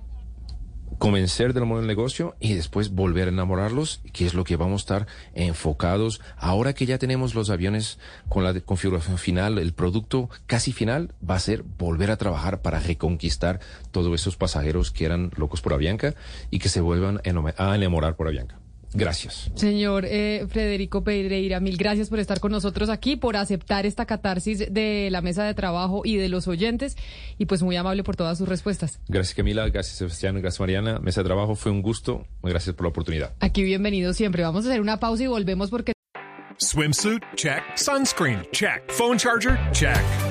[1.01, 4.81] convencer del modelo de negocio y después volver a enamorarlos, que es lo que vamos
[4.81, 6.21] a estar enfocados.
[6.37, 7.97] Ahora que ya tenemos los aviones
[8.29, 12.79] con la configuración final, el producto casi final va a ser volver a trabajar para
[12.79, 16.13] reconquistar todos esos pasajeros que eran locos por Avianca
[16.51, 17.19] y que se vuelvan
[17.57, 18.60] a enamorar por Avianca.
[18.93, 19.51] Gracias.
[19.55, 24.71] Señor eh, Federico Pereira, mil gracias por estar con nosotros aquí, por aceptar esta catarsis
[24.71, 26.97] de la mesa de trabajo y de los oyentes
[27.37, 28.99] y pues muy amable por todas sus respuestas.
[29.07, 30.99] Gracias Camila, gracias Sebastián, gracias Mariana.
[30.99, 33.33] Mesa de trabajo fue un gusto, gracias por la oportunidad.
[33.39, 34.43] Aquí bienvenido siempre.
[34.43, 35.93] Vamos a hacer una pausa y volvemos porque...
[36.57, 37.63] Swimsuit, check.
[37.75, 38.83] Sunscreen, check.
[38.89, 40.30] Phone charger, check.